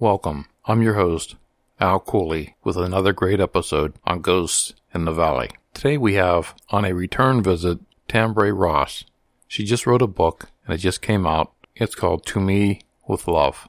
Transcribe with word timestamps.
Welcome. 0.00 0.46
I'm 0.64 0.80
your 0.80 0.94
host, 0.94 1.36
Al 1.78 2.00
Cooley, 2.00 2.54
with 2.64 2.78
another 2.78 3.12
great 3.12 3.38
episode 3.38 3.92
on 4.04 4.22
Ghosts 4.22 4.72
in 4.94 5.04
the 5.04 5.12
Valley. 5.12 5.50
Today 5.74 5.98
we 5.98 6.14
have 6.14 6.54
on 6.70 6.86
a 6.86 6.94
return 6.94 7.42
visit 7.42 7.80
Tambra 8.08 8.50
Ross. 8.58 9.04
She 9.46 9.66
just 9.66 9.86
wrote 9.86 10.00
a 10.00 10.06
book 10.06 10.48
and 10.64 10.74
it 10.74 10.78
just 10.78 11.02
came 11.02 11.26
out. 11.26 11.52
It's 11.74 11.94
called 11.94 12.24
To 12.24 12.40
Me 12.40 12.80
with 13.06 13.28
Love. 13.28 13.68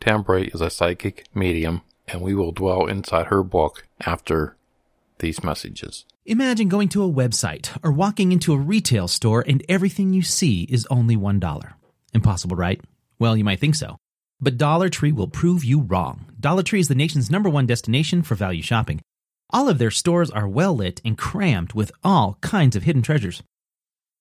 Tambra 0.00 0.52
is 0.52 0.60
a 0.60 0.70
psychic 0.70 1.26
medium 1.36 1.82
and 2.08 2.20
we 2.20 2.34
will 2.34 2.50
dwell 2.50 2.86
inside 2.86 3.26
her 3.26 3.44
book 3.44 3.86
after 4.04 4.56
these 5.20 5.44
messages. 5.44 6.04
Imagine 6.26 6.68
going 6.68 6.88
to 6.88 7.04
a 7.04 7.08
website 7.08 7.78
or 7.84 7.92
walking 7.92 8.32
into 8.32 8.52
a 8.52 8.58
retail 8.58 9.06
store 9.06 9.44
and 9.46 9.64
everything 9.68 10.12
you 10.14 10.22
see 10.22 10.64
is 10.64 10.84
only 10.90 11.16
$1. 11.16 11.72
Impossible, 12.12 12.56
right? 12.56 12.80
Well, 13.20 13.36
you 13.36 13.44
might 13.44 13.60
think 13.60 13.76
so. 13.76 13.98
But 14.40 14.56
Dollar 14.56 14.88
Tree 14.88 15.12
will 15.12 15.28
prove 15.28 15.64
you 15.64 15.80
wrong. 15.80 16.26
Dollar 16.40 16.62
Tree 16.62 16.80
is 16.80 16.88
the 16.88 16.94
nation's 16.94 17.30
number 17.30 17.50
one 17.50 17.66
destination 17.66 18.22
for 18.22 18.34
value 18.34 18.62
shopping. 18.62 19.00
All 19.50 19.68
of 19.68 19.78
their 19.78 19.90
stores 19.90 20.30
are 20.30 20.48
well 20.48 20.74
lit 20.74 21.00
and 21.04 21.18
crammed 21.18 21.74
with 21.74 21.92
all 22.02 22.38
kinds 22.40 22.76
of 22.76 22.84
hidden 22.84 23.02
treasures. 23.02 23.42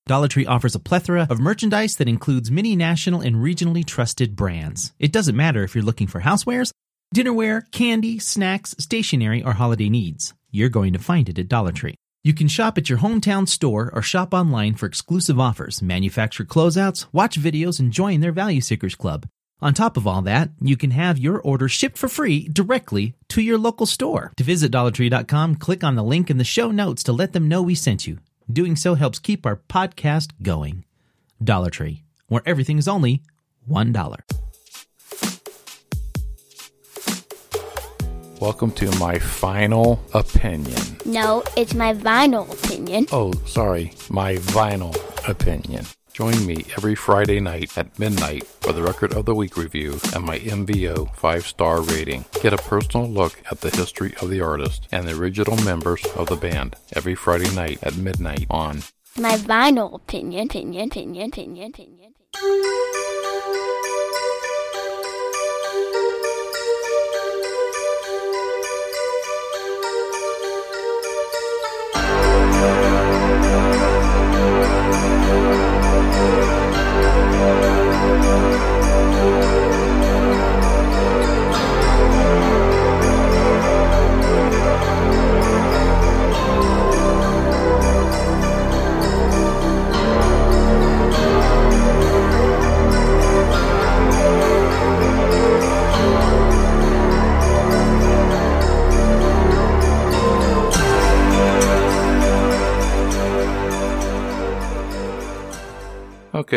Dollar 0.08 0.28
Tree 0.28 0.46
offers 0.46 0.76
a 0.76 0.80
plethora 0.80 1.28
of 1.30 1.40
merchandise 1.40 1.96
that 1.98 2.10
includes 2.10 2.50
many 2.50 2.76
national 2.76 3.22
and 3.22 3.38
regionally 3.38 3.86
trusted 3.86 4.36
brands. 4.36 4.92
It 5.00 5.12
doesn't 5.12 5.36
matter 5.36 5.64
if 5.64 5.76
you're 5.76 5.84
looking 5.84 6.08
for 6.08 6.22
housewares, 6.22 6.72
dinnerware, 7.16 7.72
candy, 7.72 8.20
snacks, 8.20 8.76
stationery, 8.80 9.44
or 9.44 9.54
holiday 9.54 9.88
needs. 9.88 10.34
You're 10.52 10.70
going 10.70 10.94
to 10.94 11.00
find 11.00 11.30
it 11.30 11.40
at 11.40 11.48
Dollar 11.48 11.72
Tree. 11.72 11.96
You 12.24 12.34
can 12.34 12.48
shop 12.48 12.78
at 12.78 12.90
your 12.90 13.00
hometown 13.00 13.48
store 13.48 13.92
or 13.94 14.02
shop 14.02 14.34
online 14.34 14.74
for 14.74 14.88
exclusive 14.88 15.40
offers, 15.40 15.82
manufacturer 15.82 16.46
closeouts, 16.46 17.06
watch 17.14 17.40
videos, 17.40 17.80
and 17.80 17.94
join 17.94 18.20
their 18.20 18.34
Value 18.34 18.62
Seekers 18.62 18.96
Club. 18.96 19.26
On 19.62 19.74
top 19.74 19.98
of 19.98 20.08
all 20.08 20.22
that, 20.22 20.52
you 20.62 20.78
can 20.78 20.92
have 20.92 21.20
your 21.20 21.42
order 21.42 21.68
shipped 21.68 21.98
for 21.98 22.08
free 22.08 22.48
directly 22.48 23.14
to 23.28 23.42
your 23.42 23.58
local 23.58 23.86
store. 23.86 24.32
To 24.38 24.44
visit 24.44 24.72
dollartree.com, 24.72 25.58
click 25.58 25.84
on 25.84 25.96
the 25.96 26.04
link 26.04 26.30
in 26.30 26.38
the 26.38 26.46
show 26.46 26.72
notes 26.72 27.04
to 27.04 27.12
let 27.12 27.34
them 27.34 27.50
know 27.50 27.62
we 27.62 27.76
sent 27.76 28.08
you. 28.08 28.20
Doing 28.50 28.78
so 28.78 28.96
helps 28.96 29.20
keep 29.20 29.46
our 29.46 29.58
podcast 29.58 30.32
going. 30.42 30.86
Dollar 31.44 31.70
Tree, 31.70 32.04
where 32.30 32.42
everything 32.46 32.78
is 32.78 32.88
only 32.88 33.22
$1. 33.70 34.22
Welcome 38.40 38.72
to 38.72 38.90
my 38.98 39.20
final 39.20 40.02
opinion. 40.14 40.82
No, 41.06 41.44
it's 41.58 41.74
my 41.74 41.94
vinyl 41.94 42.50
opinion. 42.50 43.08
Oh, 43.12 43.34
sorry, 43.46 43.92
my 44.10 44.36
vinyl 44.36 44.96
opinion. 45.28 45.86
Join 46.20 46.46
me 46.46 46.66
every 46.76 46.96
Friday 46.96 47.40
night 47.40 47.78
at 47.78 47.98
midnight 47.98 48.46
for 48.46 48.74
the 48.74 48.84
Record 48.84 49.14
of 49.14 49.24
the 49.24 49.34
Week 49.34 49.56
review 49.56 50.02
and 50.14 50.26
my 50.26 50.38
MVO 50.38 51.16
5 51.16 51.48
star 51.48 51.80
rating. 51.80 52.26
Get 52.42 52.52
a 52.52 52.58
personal 52.58 53.10
look 53.10 53.42
at 53.50 53.62
the 53.62 53.70
history 53.70 54.14
of 54.22 54.30
the 54.30 54.42
artist 54.42 54.86
and 54.92 55.08
the 55.08 55.18
original 55.18 55.56
members 55.64 56.06
of 56.18 56.28
the 56.28 56.36
band 56.36 56.76
every 56.94 57.16
Friday 57.16 57.50
night 57.56 57.80
at 57.84 57.96
midnight 57.96 58.48
on 58.50 58.84
My 59.16 59.38
vinyl 59.38 59.96
opinion, 59.96 60.48
opinion, 60.48 60.90
opinion, 60.90 61.30
opinion, 61.30 61.70
opinion. 61.70 62.14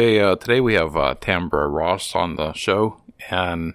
Okay, 0.02 0.18
uh, 0.18 0.34
today 0.34 0.60
we 0.60 0.74
have 0.74 0.96
uh, 0.96 1.14
Tambra 1.20 1.72
Ross 1.72 2.16
on 2.16 2.34
the 2.34 2.52
show, 2.54 3.00
and 3.30 3.74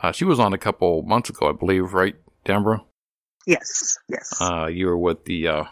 uh, 0.00 0.12
she 0.12 0.24
was 0.24 0.38
on 0.38 0.52
a 0.52 0.56
couple 0.56 1.02
months 1.02 1.30
ago, 1.30 1.48
I 1.48 1.52
believe, 1.52 1.94
right, 1.94 2.14
Tambra? 2.44 2.84
Yes, 3.44 3.98
yes. 4.08 4.40
Uh, 4.40 4.66
you 4.66 4.86
were 4.86 4.96
with 4.96 5.24
the 5.24 5.48
uh, 5.48 5.64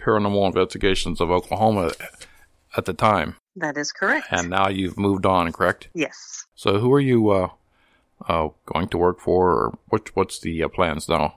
Paranormal 0.00 0.48
Investigations 0.48 1.20
of 1.20 1.30
Oklahoma 1.30 1.92
at 2.76 2.84
the 2.84 2.92
time, 2.92 3.36
that 3.54 3.76
is 3.76 3.92
correct. 3.92 4.26
and 4.32 4.50
now 4.50 4.68
you've 4.68 4.98
moved 4.98 5.24
on, 5.24 5.52
correct? 5.52 5.86
yes. 5.94 6.44
So, 6.56 6.80
who 6.80 6.92
are 6.92 6.98
you 6.98 7.30
uh, 7.30 7.48
uh, 8.28 8.48
going 8.66 8.88
to 8.88 8.98
work 8.98 9.20
for, 9.20 9.52
or 9.52 9.78
what, 9.86 10.10
what's 10.16 10.40
the 10.40 10.64
uh, 10.64 10.68
plans 10.68 11.08
now? 11.08 11.36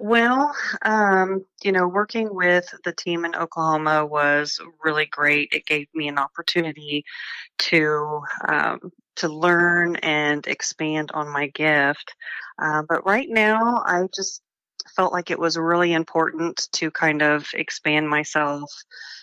Well, 0.00 0.54
um, 0.82 1.44
you 1.64 1.72
know, 1.72 1.88
working 1.88 2.32
with 2.32 2.72
the 2.84 2.92
team 2.92 3.24
in 3.24 3.34
Oklahoma 3.34 4.06
was 4.06 4.60
really 4.84 5.06
great. 5.06 5.48
It 5.52 5.66
gave 5.66 5.88
me 5.92 6.06
an 6.06 6.18
opportunity 6.18 7.04
to 7.58 8.20
um, 8.46 8.92
to 9.16 9.28
learn 9.28 9.96
and 9.96 10.46
expand 10.46 11.10
on 11.14 11.28
my 11.28 11.48
gift. 11.48 12.14
Uh, 12.62 12.82
but 12.88 13.04
right 13.06 13.28
now, 13.28 13.82
I 13.84 14.04
just 14.14 14.40
felt 14.94 15.12
like 15.12 15.32
it 15.32 15.38
was 15.38 15.58
really 15.58 15.92
important 15.92 16.68
to 16.74 16.92
kind 16.92 17.20
of 17.20 17.48
expand 17.54 18.08
myself 18.08 18.70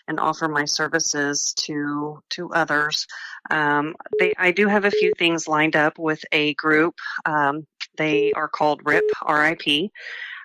and 0.09 0.19
offer 0.19 0.49
my 0.49 0.65
services 0.65 1.53
to 1.53 2.19
to 2.31 2.51
others. 2.51 3.07
Um, 3.49 3.95
they, 4.19 4.33
I 4.37 4.51
do 4.51 4.67
have 4.67 4.83
a 4.83 4.91
few 4.91 5.13
things 5.17 5.47
lined 5.47 5.77
up 5.77 5.97
with 5.97 6.21
a 6.33 6.53
group. 6.55 6.95
Um, 7.25 7.65
they 7.97 8.33
are 8.33 8.49
called 8.49 8.81
RIP 8.83 9.09
RIP 9.25 9.91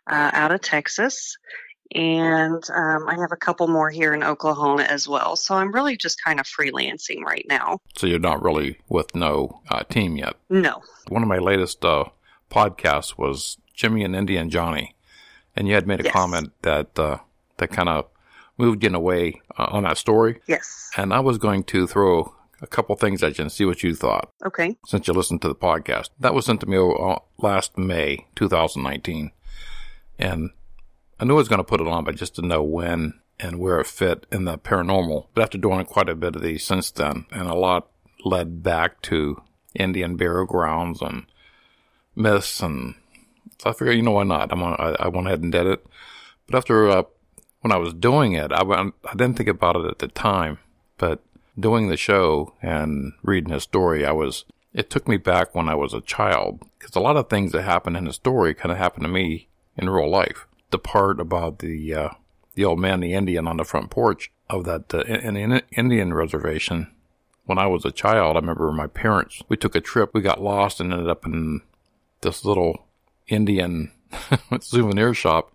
uh, 0.06 0.30
out 0.32 0.52
of 0.52 0.60
Texas. 0.60 1.36
And 1.92 2.62
um, 2.72 3.08
I 3.08 3.16
have 3.20 3.32
a 3.32 3.36
couple 3.36 3.66
more 3.66 3.90
here 3.90 4.14
in 4.14 4.22
Oklahoma 4.22 4.82
as 4.84 5.08
well. 5.08 5.34
So 5.34 5.56
I'm 5.56 5.72
really 5.72 5.96
just 5.96 6.22
kind 6.22 6.38
of 6.38 6.46
freelancing 6.46 7.22
right 7.22 7.44
now. 7.48 7.78
So, 7.96 8.06
you're 8.06 8.20
not 8.20 8.42
really 8.44 8.78
with 8.88 9.12
no 9.16 9.60
uh, 9.68 9.82
team 9.84 10.16
yet. 10.16 10.34
No. 10.48 10.82
One 11.08 11.22
of 11.22 11.28
my 11.28 11.38
latest 11.38 11.84
uh, 11.84 12.04
podcasts 12.48 13.18
was 13.18 13.58
Jimmy 13.74 14.04
and 14.04 14.14
Indy 14.14 14.36
and 14.36 14.50
Johnny, 14.52 14.94
and 15.56 15.66
you 15.66 15.74
had 15.74 15.86
made 15.88 16.00
a 16.00 16.04
Yes. 16.04 16.12
comment 16.12 16.52
that 16.62 16.96
uh, 16.98 17.18
that 17.56 17.70
kind 17.70 17.88
of 17.88 18.06
moved 18.56 18.84
you 18.84 18.88
in 18.88 18.94
a 18.94 19.00
way 19.00 19.40
uh, 19.58 19.66
on 19.70 19.82
that 19.84 19.98
story, 19.98 20.40
Yes. 20.46 20.90
and 20.96 21.12
I 21.12 21.18
was 21.20 21.38
going 21.38 21.64
to 21.64 21.86
throw 21.86 22.34
a 22.62 22.66
couple 22.66 22.94
things 22.94 23.22
at 23.22 23.38
you 23.38 23.42
and 23.42 23.50
see 23.50 23.64
what 23.64 23.82
you 23.82 23.94
thought 23.94 24.30
Okay. 24.44 24.76
since 24.86 25.08
you 25.08 25.14
listened 25.14 25.40
to 25.42 25.48
the 25.48 25.54
podcast. 25.54 26.10
That 26.20 26.34
was 26.34 26.44
sent 26.44 26.60
to 26.60 26.66
me 26.66 26.76
uh, 26.76 27.16
last 27.38 27.76
May 27.78 28.26
2019, 28.36 29.30
and 30.20 30.50
I 31.18 31.24
knew 31.24 31.34
I 31.34 31.36
was 31.36 31.48
going 31.48 31.58
to 31.58 31.64
put 31.64 31.80
it 31.80 31.88
on, 31.88 32.04
but 32.04 32.16
just 32.16 32.36
to 32.36 32.42
know 32.42 32.62
when 32.62 33.14
and 33.38 33.58
where 33.58 33.80
it 33.80 33.86
fit 33.86 34.26
in 34.30 34.44
the 34.44 34.58
paranormal. 34.58 35.26
But 35.34 35.42
after 35.42 35.58
doing 35.58 35.84
quite 35.86 36.08
a 36.08 36.14
bit 36.14 36.36
of 36.36 36.42
these 36.42 36.64
since 36.64 36.90
then, 36.90 37.26
and 37.30 37.48
a 37.48 37.54
lot 37.54 37.88
led 38.24 38.62
back 38.62 39.00
to 39.02 39.42
Indian 39.74 40.16
burial 40.16 40.46
grounds 40.46 41.00
and 41.00 41.26
myths 42.14 42.60
and 42.60 42.94
so 43.60 43.68
I 43.68 43.72
figured, 43.74 43.96
you 43.96 44.02
know, 44.02 44.12
why 44.12 44.22
not? 44.22 44.50
I'm 44.52 44.62
I, 44.62 44.96
I 44.98 45.08
went 45.08 45.26
ahead 45.26 45.42
and 45.42 45.52
did 45.52 45.66
it. 45.66 45.84
But 46.46 46.56
after, 46.56 46.88
uh, 46.88 47.02
when 47.60 47.72
I 47.72 47.76
was 47.76 47.92
doing 47.92 48.32
it, 48.32 48.52
I, 48.52 48.62
went, 48.62 48.94
I 49.04 49.12
didn't 49.12 49.36
think 49.36 49.50
about 49.50 49.76
it 49.76 49.84
at 49.84 49.98
the 49.98 50.08
time, 50.08 50.56
but 50.96 51.22
doing 51.58 51.88
the 51.88 51.98
show 51.98 52.54
and 52.62 53.12
reading 53.22 53.52
his 53.52 53.64
story, 53.64 54.06
I 54.06 54.12
was, 54.12 54.46
it 54.72 54.88
took 54.88 55.06
me 55.06 55.18
back 55.18 55.54
when 55.54 55.68
I 55.68 55.74
was 55.74 55.92
a 55.92 56.00
child 56.00 56.62
because 56.78 56.96
a 56.96 57.00
lot 57.00 57.18
of 57.18 57.28
things 57.28 57.52
that 57.52 57.62
happened 57.62 57.98
in 57.98 58.06
the 58.06 58.14
story 58.14 58.54
kind 58.54 58.72
of 58.72 58.78
happened 58.78 59.04
to 59.04 59.10
me 59.10 59.49
in 59.80 59.90
real 59.90 60.10
life. 60.10 60.46
The 60.70 60.78
part 60.78 61.20
about 61.20 61.58
the, 61.58 61.94
uh, 61.94 62.08
the 62.54 62.64
old 62.64 62.78
man, 62.78 63.00
the 63.00 63.14
Indian 63.14 63.48
on 63.48 63.56
the 63.56 63.64
front 63.64 63.90
porch 63.90 64.30
of 64.48 64.64
that, 64.64 64.92
uh, 64.94 65.00
in, 65.00 65.36
in 65.36 65.62
Indian 65.76 66.14
reservation. 66.14 66.92
When 67.46 67.58
I 67.58 67.66
was 67.66 67.84
a 67.84 67.90
child, 67.90 68.36
I 68.36 68.40
remember 68.40 68.70
my 68.70 68.86
parents, 68.86 69.42
we 69.48 69.56
took 69.56 69.74
a 69.74 69.80
trip, 69.80 70.10
we 70.14 70.20
got 70.20 70.40
lost 70.40 70.80
and 70.80 70.92
ended 70.92 71.08
up 71.08 71.26
in 71.26 71.62
this 72.20 72.44
little 72.44 72.86
Indian 73.26 73.90
souvenir 74.60 75.14
shop 75.14 75.52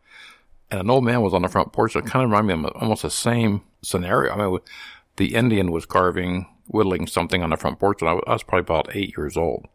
and 0.71 0.79
an 0.79 0.89
old 0.89 1.03
man 1.03 1.21
was 1.21 1.33
on 1.33 1.43
the 1.43 1.49
front 1.49 1.71
porch. 1.71 1.95
It 1.95 2.05
kind 2.05 2.23
of 2.23 2.31
reminded 2.31 2.57
me 2.57 2.69
of 2.69 2.81
almost 2.81 3.03
the 3.03 3.09
same 3.09 3.61
scenario. 3.81 4.33
I 4.33 4.37
mean, 4.37 4.59
the 5.17 5.35
Indian 5.35 5.71
was 5.71 5.85
carving, 5.85 6.47
whittling 6.67 7.07
something 7.07 7.43
on 7.43 7.51
the 7.51 7.57
front 7.57 7.79
porch, 7.79 8.01
and 8.01 8.09
I 8.09 8.13
was, 8.13 8.23
I 8.27 8.33
was 8.33 8.43
probably 8.43 8.61
about 8.61 8.95
eight 8.95 9.15
years 9.17 9.37
old. 9.37 9.67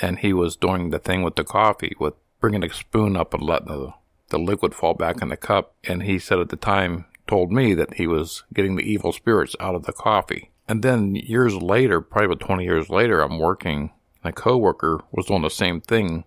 And 0.00 0.18
he 0.18 0.32
was 0.32 0.56
doing 0.56 0.90
the 0.90 0.98
thing 0.98 1.22
with 1.22 1.36
the 1.36 1.44
coffee, 1.44 1.96
with 1.98 2.14
bringing 2.42 2.62
a 2.62 2.70
spoon 2.70 3.16
up 3.16 3.32
and 3.32 3.42
letting 3.42 3.68
the, 3.68 3.94
the 4.28 4.38
liquid 4.38 4.74
fall 4.74 4.92
back 4.92 5.22
in 5.22 5.30
the 5.30 5.36
cup. 5.38 5.74
And 5.84 6.02
he 6.02 6.18
said 6.18 6.38
at 6.38 6.50
the 6.50 6.56
time, 6.56 7.06
told 7.26 7.50
me 7.50 7.72
that 7.72 7.94
he 7.94 8.06
was 8.06 8.42
getting 8.52 8.76
the 8.76 8.82
evil 8.82 9.12
spirits 9.12 9.56
out 9.58 9.74
of 9.74 9.84
the 9.84 9.92
coffee. 9.94 10.50
And 10.68 10.82
then 10.82 11.14
years 11.14 11.54
later, 11.54 12.02
probably 12.02 12.26
about 12.26 12.40
20 12.40 12.64
years 12.64 12.90
later, 12.90 13.22
I'm 13.22 13.38
working, 13.38 13.92
and 14.22 14.30
a 14.30 14.32
coworker 14.32 15.00
was 15.12 15.26
doing 15.26 15.40
the 15.40 15.48
same 15.48 15.80
thing 15.80 16.24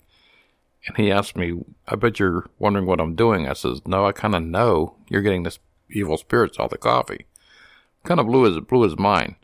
and 0.88 0.98
he 0.98 1.12
asked 1.12 1.36
me, 1.36 1.64
I 1.88 1.96
bet 1.96 2.20
you're 2.20 2.48
wondering 2.60 2.86
what 2.86 3.00
I'm 3.00 3.16
doing. 3.16 3.48
I 3.48 3.54
says, 3.54 3.82
no, 3.86 4.06
I 4.06 4.12
kind 4.12 4.36
of 4.36 4.44
know 4.44 4.96
you're 5.10 5.22
getting 5.22 5.44
this 5.44 5.60
evil 5.90 6.18
spirits 6.18 6.60
out 6.60 6.66
of 6.66 6.72
the 6.72 6.78
coffee. 6.78 7.26
Kind 8.04 8.20
of 8.20 8.28
blew 8.28 8.44
his, 8.44 8.60
blew 8.60 8.84
his 8.84 8.98
mind. 8.98 9.36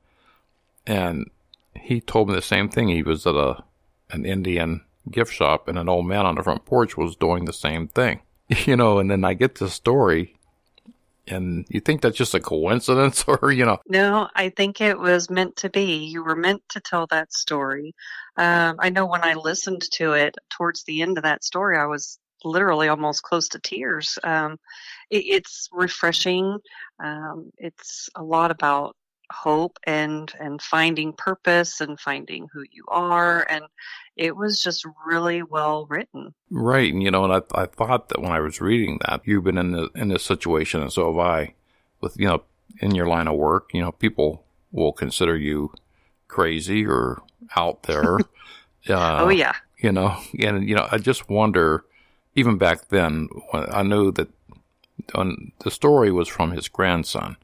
And 0.85 1.29
he 1.75 1.99
told 1.99 2.29
me 2.29 2.35
the 2.35 2.41
same 2.41 2.69
thing. 2.69 2.89
He 2.89 3.01
was 3.01 3.25
at 3.25 3.35
a, 3.35 3.63
an 4.11 4.25
Indian 4.25 4.81
gift 5.11 5.33
shop 5.33 5.67
and 5.67 5.77
an 5.77 5.89
old 5.89 6.07
man 6.07 6.25
on 6.25 6.35
the 6.35 6.43
front 6.43 6.65
porch 6.65 6.97
was 6.97 7.15
doing 7.15 7.45
the 7.45 7.53
same 7.53 7.87
thing. 7.87 8.21
You 8.65 8.75
know, 8.75 8.99
and 8.99 9.09
then 9.09 9.23
I 9.23 9.33
get 9.33 9.55
the 9.55 9.69
story 9.69 10.35
and 11.27 11.65
you 11.69 11.79
think 11.79 12.01
that's 12.01 12.17
just 12.17 12.33
a 12.33 12.39
coincidence 12.39 13.23
or, 13.27 13.51
you 13.51 13.65
know? 13.65 13.79
No, 13.87 14.29
I 14.35 14.49
think 14.49 14.81
it 14.81 14.99
was 14.99 15.29
meant 15.29 15.55
to 15.57 15.69
be. 15.69 16.05
You 16.05 16.23
were 16.23 16.35
meant 16.35 16.63
to 16.69 16.79
tell 16.79 17.07
that 17.07 17.33
story. 17.33 17.95
Um, 18.37 18.75
I 18.79 18.89
know 18.89 19.05
when 19.05 19.23
I 19.23 19.33
listened 19.35 19.83
to 19.93 20.13
it 20.13 20.35
towards 20.49 20.83
the 20.83 21.01
end 21.01 21.17
of 21.17 21.23
that 21.23 21.43
story, 21.43 21.77
I 21.77 21.85
was 21.85 22.19
literally 22.43 22.87
almost 22.87 23.23
close 23.23 23.47
to 23.49 23.59
tears. 23.59 24.17
Um, 24.23 24.57
it, 25.09 25.23
it's 25.25 25.69
refreshing. 25.71 26.57
Um, 27.03 27.51
it's 27.57 28.09
a 28.15 28.23
lot 28.23 28.51
about 28.51 28.95
hope 29.31 29.79
and 29.85 30.33
and 30.39 30.61
finding 30.61 31.13
purpose 31.13 31.81
and 31.81 31.99
finding 31.99 32.47
who 32.51 32.63
you 32.71 32.83
are 32.87 33.45
and 33.49 33.65
it 34.17 34.35
was 34.35 34.61
just 34.61 34.85
really 35.05 35.41
well 35.41 35.85
written. 35.89 36.33
Right 36.49 36.91
and 36.93 37.01
you 37.01 37.11
know 37.11 37.23
and 37.23 37.33
I, 37.33 37.61
I 37.61 37.65
thought 37.65 38.09
that 38.09 38.21
when 38.21 38.31
i 38.31 38.39
was 38.39 38.61
reading 38.61 38.99
that 39.01 39.21
you've 39.25 39.43
been 39.43 39.57
in 39.57 39.71
the, 39.71 39.89
in 39.95 40.09
this 40.09 40.23
situation 40.23 40.81
and 40.81 40.91
so 40.91 41.11
have 41.11 41.19
i 41.19 41.53
with 42.01 42.17
you 42.19 42.27
know 42.27 42.43
in 42.79 42.95
your 42.95 43.07
line 43.07 43.27
of 43.27 43.35
work 43.35 43.69
you 43.73 43.81
know 43.81 43.91
people 43.91 44.43
will 44.71 44.91
consider 44.91 45.37
you 45.37 45.73
crazy 46.27 46.85
or 46.85 47.21
out 47.55 47.83
there 47.83 48.15
uh, 48.89 49.17
oh 49.23 49.29
yeah. 49.29 49.55
you 49.77 49.91
know 49.91 50.17
and 50.39 50.67
you 50.67 50.75
know 50.75 50.87
i 50.91 50.97
just 50.97 51.29
wonder 51.29 51.85
even 52.35 52.57
back 52.57 52.89
then 52.89 53.27
when 53.51 53.65
i 53.71 53.81
knew 53.81 54.11
that 54.11 54.29
the 55.63 55.71
story 55.71 56.11
was 56.11 56.27
from 56.27 56.51
his 56.51 56.67
grandson 56.67 57.37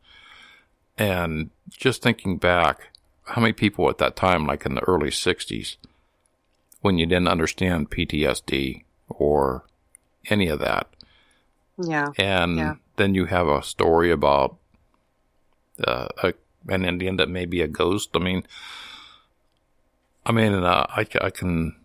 and 0.97 1.49
just 1.69 2.01
thinking 2.01 2.37
back, 2.37 2.89
how 3.25 3.41
many 3.41 3.53
people 3.53 3.89
at 3.89 3.97
that 3.97 4.15
time, 4.15 4.47
like 4.47 4.65
in 4.65 4.75
the 4.75 4.83
early 4.83 5.09
60s, 5.09 5.77
when 6.81 6.97
you 6.97 7.05
didn't 7.05 7.27
understand 7.27 7.91
PTSD 7.91 8.83
or 9.09 9.63
any 10.29 10.47
of 10.47 10.59
that. 10.59 10.87
Yeah. 11.81 12.11
And 12.17 12.57
yeah. 12.57 12.75
then 12.95 13.13
you 13.15 13.25
have 13.25 13.47
a 13.47 13.63
story 13.63 14.11
about 14.11 14.57
uh, 15.85 16.07
a, 16.23 16.33
an 16.67 16.85
Indian 16.85 17.17
that 17.17 17.29
may 17.29 17.45
be 17.45 17.61
a 17.61 17.67
ghost. 17.67 18.09
I 18.15 18.19
mean, 18.19 18.43
I 20.25 20.31
mean, 20.31 20.53
uh, 20.53 20.85
I, 20.89 21.05
I 21.21 21.29
can 21.29 21.75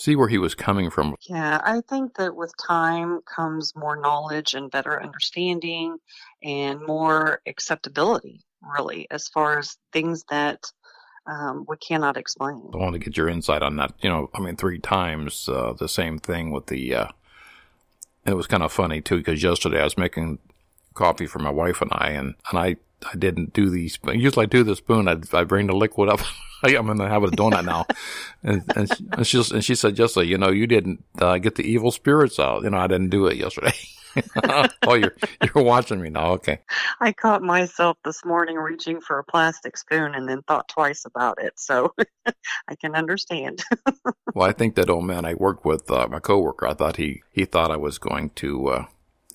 see 0.00 0.16
where 0.16 0.28
he 0.28 0.38
was 0.38 0.54
coming 0.54 0.90
from. 0.90 1.14
Yeah, 1.28 1.60
I 1.62 1.82
think 1.88 2.16
that 2.16 2.34
with 2.34 2.52
time 2.56 3.20
comes 3.22 3.74
more 3.76 4.00
knowledge 4.00 4.54
and 4.54 4.70
better 4.70 5.02
understanding 5.02 5.98
and 6.42 6.80
more 6.86 7.40
acceptability, 7.46 8.40
really, 8.76 9.06
as 9.10 9.28
far 9.28 9.58
as 9.58 9.76
things 9.92 10.24
that 10.30 10.64
um, 11.26 11.66
we 11.68 11.76
cannot 11.76 12.16
explain. 12.16 12.70
I 12.72 12.78
want 12.78 12.94
to 12.94 12.98
get 12.98 13.16
your 13.16 13.28
insight 13.28 13.62
on 13.62 13.76
that. 13.76 13.92
You 14.00 14.08
know, 14.08 14.30
I 14.34 14.40
mean, 14.40 14.56
three 14.56 14.78
times 14.78 15.48
uh, 15.48 15.74
the 15.78 15.88
same 15.88 16.18
thing 16.18 16.50
with 16.50 16.66
the. 16.66 16.94
Uh, 16.94 17.08
it 18.26 18.34
was 18.34 18.46
kind 18.46 18.62
of 18.62 18.72
funny 18.72 19.00
too 19.00 19.16
because 19.18 19.42
yesterday 19.42 19.80
I 19.80 19.84
was 19.84 19.96
making 19.98 20.38
coffee 20.94 21.26
for 21.26 21.38
my 21.38 21.50
wife 21.50 21.80
and 21.80 21.90
I, 21.92 22.10
and 22.10 22.34
and 22.50 22.58
I 22.58 22.76
I 23.10 23.16
didn't 23.16 23.52
do 23.52 23.70
the 23.70 23.88
spoon. 23.88 24.20
Usually 24.20 24.44
I 24.44 24.46
do 24.46 24.62
the 24.62 24.76
spoon. 24.76 25.08
I 25.08 25.16
I 25.32 25.44
bring 25.44 25.66
the 25.66 25.74
liquid 25.74 26.08
up. 26.08 26.20
I'm 26.62 26.86
going 26.86 26.98
to 26.98 27.08
have 27.08 27.22
a 27.22 27.28
donut 27.28 27.64
now. 27.64 27.86
and, 28.42 28.62
and, 28.76 28.88
she, 28.94 29.06
and, 29.12 29.26
she, 29.26 29.42
and 29.54 29.64
she 29.64 29.74
said, 29.74 29.96
Jessica, 29.96 30.26
you 30.26 30.38
know, 30.38 30.50
you 30.50 30.66
didn't 30.66 31.02
uh, 31.18 31.38
get 31.38 31.54
the 31.54 31.62
evil 31.62 31.90
spirits 31.90 32.38
out. 32.38 32.62
You 32.62 32.70
know, 32.70 32.78
I 32.78 32.86
didn't 32.86 33.10
do 33.10 33.26
it 33.26 33.36
yesterday. 33.36 33.72
oh, 34.86 34.94
you're, 34.94 35.14
you're 35.42 35.64
watching 35.64 36.00
me 36.00 36.10
now. 36.10 36.32
Okay. 36.32 36.60
I 37.00 37.12
caught 37.12 37.42
myself 37.42 37.96
this 38.04 38.24
morning 38.24 38.56
reaching 38.56 39.00
for 39.00 39.18
a 39.18 39.24
plastic 39.24 39.76
spoon 39.76 40.14
and 40.14 40.28
then 40.28 40.42
thought 40.42 40.68
twice 40.68 41.04
about 41.04 41.42
it. 41.42 41.54
So 41.56 41.94
I 42.26 42.74
can 42.80 42.94
understand. 42.94 43.62
well, 44.34 44.48
I 44.48 44.52
think 44.52 44.74
that 44.74 44.90
old 44.90 45.04
man 45.04 45.24
I 45.24 45.34
worked 45.34 45.64
with, 45.64 45.90
uh, 45.90 46.08
my 46.10 46.18
coworker, 46.18 46.66
I 46.66 46.74
thought 46.74 46.96
he, 46.96 47.22
he 47.30 47.44
thought 47.44 47.70
I 47.70 47.76
was 47.76 47.98
going 47.98 48.30
to, 48.30 48.68
uh, 48.68 48.84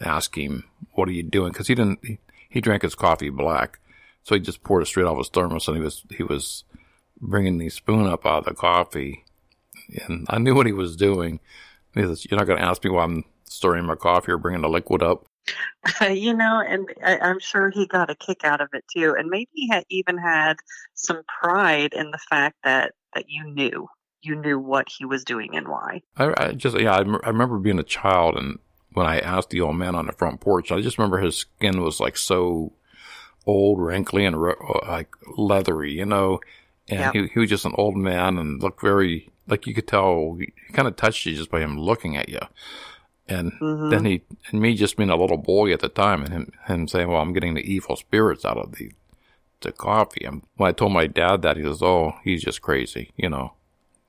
ask 0.02 0.38
him, 0.38 0.66
what 0.92 1.08
are 1.08 1.14
you 1.14 1.24
doing? 1.24 1.54
Cause 1.54 1.68
he 1.68 1.76
didn't, 1.76 2.00
he, 2.04 2.20
he 2.56 2.62
drank 2.62 2.82
his 2.82 2.96
coffee 2.96 3.30
black. 3.30 3.80
So 4.24 4.34
he 4.34 4.42
just 4.42 4.64
poured 4.64 4.82
it 4.82 4.88
straight 4.88 5.06
off 5.06 5.20
his 5.20 5.30
thermos 5.30 5.68
and 5.68 5.78
he 5.78 5.84
was, 5.84 6.04
he 6.10 6.24
was, 6.24 6.64
bringing 7.22 7.58
the 7.58 7.70
spoon 7.70 8.08
up 8.08 8.26
out 8.26 8.40
of 8.40 8.46
the 8.46 8.54
coffee. 8.54 9.24
And 10.08 10.26
I 10.30 10.38
knew 10.38 10.56
what 10.56 10.66
he 10.66 10.72
was 10.72 10.96
doing. 10.96 11.40
He 11.94 12.02
says, 12.02 12.26
You're 12.26 12.40
not 12.40 12.48
going 12.48 12.60
to 12.60 12.66
ask 12.66 12.84
me 12.84 12.90
why 12.90 13.04
I'm 13.04 13.24
stirring 13.46 13.86
my 13.86 13.96
coffee 13.96 14.32
or 14.32 14.38
bringing 14.38 14.62
the 14.62 14.70
liquid 14.70 15.04
up. 15.04 15.26
Uh, 16.02 16.06
you 16.08 16.34
know, 16.34 16.62
and 16.68 16.88
I, 17.04 17.30
am 17.30 17.40
sure 17.40 17.70
he 17.70 17.88
got 17.88 18.10
a 18.10 18.16
kick 18.16 18.44
out 18.44 18.62
of 18.62 18.70
it 18.74 18.84
too. 18.94 19.16
And 19.18 19.30
maybe 19.30 19.50
he 19.54 19.70
had 19.70 19.86
even 19.90 20.18
had 20.18 20.56
some 20.94 21.22
pride 21.42 21.94
in 21.94 22.12
the 22.12 22.20
fact 22.30 22.58
that, 22.64 22.94
that 23.14 23.26
you 23.28 23.44
knew. 23.46 23.88
You 24.22 24.36
knew 24.36 24.58
what 24.58 24.88
he 24.90 25.06
was 25.06 25.24
doing 25.24 25.56
and 25.56 25.68
why. 25.68 26.02
I, 26.18 26.34
I 26.36 26.52
just, 26.54 26.80
yeah, 26.80 26.96
I, 26.96 27.02
I 27.02 27.30
remember 27.30 27.60
being 27.60 27.80
a 27.80 27.84
child 27.84 28.38
and 28.38 28.58
when 28.96 29.06
I 29.06 29.20
asked 29.20 29.52
the 29.52 29.62
old 29.62 29.76
man 29.76 29.96
on 29.96 30.08
the 30.08 30.14
front 30.14 30.42
porch, 30.42 30.72
I 30.72 30.82
just 30.82 30.98
remember 30.98 31.20
his 31.20 31.38
skin 31.38 31.82
was 31.82 32.00
like 32.00 32.18
so 32.18 32.74
old, 33.46 33.80
wrinkly, 33.80 34.26
and 34.26 34.36
like 34.88 35.10
leathery, 35.38 35.92
you 35.92 36.06
know 36.06 36.40
and 36.88 37.00
yep. 37.00 37.14
he, 37.14 37.28
he 37.34 37.40
was 37.40 37.50
just 37.50 37.66
an 37.66 37.74
old 37.78 37.96
man 37.96 38.38
and 38.38 38.62
looked 38.62 38.82
very 38.82 39.30
like 39.48 39.68
you 39.68 39.74
could 39.74 39.88
tell 39.88 40.38
he 40.40 40.54
kind 40.74 40.88
of 40.88 40.96
touched 40.96 41.26
you 41.26 41.36
just 41.36 41.50
by 41.50 41.60
him 41.60 41.80
looking 41.80 42.16
at 42.16 42.30
you 42.30 42.40
and 43.28 43.52
mm-hmm. 43.54 43.90
then 43.90 44.06
he 44.06 44.22
and 44.52 44.62
me 44.62 44.76
just 44.76 44.98
being 44.98 45.10
a 45.10 45.16
little 45.16 45.38
boy 45.38 45.74
at 45.74 45.80
the 45.80 45.90
time 45.90 46.24
and 46.24 46.32
him, 46.32 46.52
him 46.68 46.88
saying 46.88 47.08
well 47.08 47.22
i'm 47.22 47.34
getting 47.34 47.54
the 47.54 47.72
evil 47.72 47.96
spirits 47.96 48.46
out 48.46 48.58
of 48.58 48.74
the 48.74 48.92
the 49.62 49.72
coffee 49.72 50.26
and 50.26 50.44
when 50.58 50.70
i 50.70 50.72
told 50.72 50.92
my 50.92 51.08
dad 51.08 51.42
that 51.42 51.58
he 51.58 51.64
says 51.64 51.82
oh 51.82 52.14
he's 52.24 52.44
just 52.44 52.62
crazy 52.62 53.12
you 53.16 53.30
know 53.30 53.54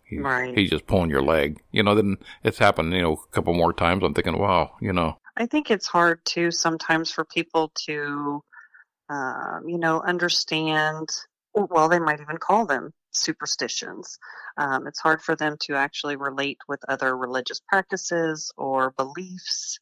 he, 0.07 0.19
right. 0.19 0.57
he's 0.57 0.71
just 0.71 0.87
pulling 0.87 1.11
your 1.11 1.23
leg 1.23 1.61
you 1.73 1.83
know 1.83 1.95
then 1.95 2.17
it's 2.45 2.59
happened 2.59 2.93
you 2.93 3.03
know 3.03 3.15
a 3.15 3.35
couple 3.35 3.53
more 3.55 3.73
times 3.73 4.03
i'm 4.05 4.15
thinking 4.15 4.39
wow 4.39 4.71
you 4.81 4.93
know 4.93 5.19
i 5.37 5.47
think 5.47 5.71
it's 5.71 5.87
hard 5.87 6.21
too 6.25 6.51
sometimes 6.51 7.11
for 7.11 7.25
people 7.25 7.73
to 7.75 8.43
um, 9.09 9.63
you 9.67 9.79
know 9.79 10.01
understand 10.01 11.09
well, 11.57 11.89
they 11.89 11.99
might 11.99 12.21
even 12.21 12.37
call 12.37 12.67
them 12.67 12.93
superstitions. 13.13 14.19
Um, 14.59 14.87
it's 14.87 15.01
hard 15.01 15.23
for 15.23 15.35
them 15.37 15.57
to 15.63 15.75
actually 15.75 16.17
relate 16.17 16.59
with 16.69 16.81
other 16.89 17.17
religious 17.17 17.61
practices 17.67 18.53
or 18.57 18.93
beliefs. 18.97 19.79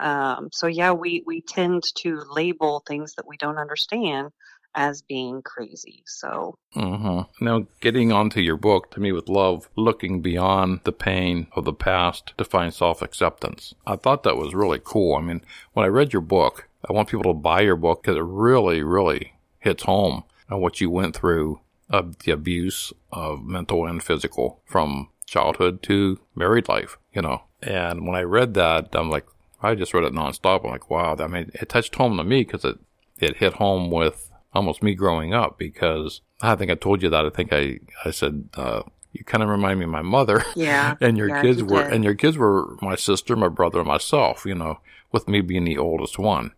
Um, 0.00 0.48
so 0.52 0.66
yeah, 0.66 0.92
we, 0.92 1.22
we 1.26 1.42
tend 1.42 1.82
to 1.96 2.22
label 2.30 2.82
things 2.86 3.14
that 3.16 3.28
we 3.28 3.36
don't 3.36 3.58
understand 3.58 4.30
as 4.74 5.02
being 5.02 5.42
crazy. 5.42 6.02
So 6.06 6.56
mm-hmm. 6.74 7.44
now 7.44 7.66
getting 7.80 8.12
onto 8.12 8.40
your 8.40 8.56
book 8.56 8.90
to 8.92 9.00
me 9.00 9.12
with 9.12 9.28
love, 9.28 9.68
looking 9.76 10.20
beyond 10.22 10.80
the 10.84 10.92
pain 10.92 11.48
of 11.52 11.64
the 11.64 11.72
past 11.72 12.32
to 12.38 12.44
find 12.44 12.72
self 12.72 13.02
acceptance. 13.02 13.74
I 13.86 13.96
thought 13.96 14.22
that 14.22 14.36
was 14.36 14.54
really 14.54 14.80
cool. 14.82 15.16
I 15.16 15.20
mean, 15.20 15.42
when 15.72 15.84
I 15.84 15.88
read 15.88 16.12
your 16.12 16.22
book, 16.22 16.68
I 16.88 16.92
want 16.92 17.08
people 17.08 17.32
to 17.32 17.38
buy 17.38 17.62
your 17.62 17.76
book 17.76 18.02
because 18.02 18.16
it 18.16 18.24
really, 18.24 18.82
really 18.82 19.34
hits 19.58 19.82
home 19.82 20.24
on 20.48 20.60
what 20.60 20.80
you 20.80 20.90
went 20.90 21.16
through 21.16 21.60
of 21.90 22.18
the 22.20 22.32
abuse 22.32 22.92
of 23.12 23.44
mental 23.44 23.86
and 23.86 24.02
physical 24.02 24.60
from 24.64 25.08
childhood 25.26 25.82
to 25.82 26.18
married 26.34 26.68
life, 26.68 26.98
you 27.12 27.22
know. 27.22 27.42
And 27.62 28.06
when 28.06 28.14
I 28.14 28.22
read 28.22 28.54
that, 28.54 28.88
I'm 28.92 29.10
like, 29.10 29.26
I 29.62 29.74
just 29.74 29.92
read 29.92 30.04
it 30.04 30.12
nonstop. 30.12 30.64
I'm 30.64 30.70
like, 30.70 30.90
wow, 30.90 31.16
I 31.18 31.26
mean, 31.26 31.50
it 31.54 31.68
touched 31.68 31.96
home 31.96 32.16
to 32.16 32.24
me 32.24 32.44
because 32.44 32.64
it, 32.64 32.78
it 33.18 33.38
hit 33.38 33.54
home 33.54 33.90
with 33.90 34.27
almost 34.54 34.82
me 34.82 34.94
growing 34.94 35.34
up 35.34 35.58
because 35.58 36.20
I 36.40 36.54
think 36.54 36.70
I 36.70 36.74
told 36.74 37.02
you 37.02 37.10
that. 37.10 37.26
I 37.26 37.30
think 37.30 37.52
I, 37.52 37.80
I 38.04 38.10
said, 38.10 38.48
uh, 38.54 38.82
you 39.12 39.24
kind 39.24 39.42
of 39.42 39.48
remind 39.48 39.78
me 39.78 39.84
of 39.84 39.90
my 39.90 40.02
mother. 40.02 40.44
Yeah. 40.56 40.96
and 41.00 41.16
your 41.16 41.28
yeah, 41.28 41.42
kids 41.42 41.58
you 41.58 41.66
were, 41.66 41.84
did. 41.84 41.92
and 41.92 42.04
your 42.04 42.14
kids 42.14 42.36
were 42.36 42.76
my 42.82 42.96
sister, 42.96 43.36
my 43.36 43.48
brother, 43.48 43.78
and 43.80 43.88
myself, 43.88 44.44
you 44.44 44.54
know, 44.54 44.80
with 45.12 45.28
me 45.28 45.40
being 45.40 45.64
the 45.64 45.78
oldest 45.78 46.18
one. 46.18 46.52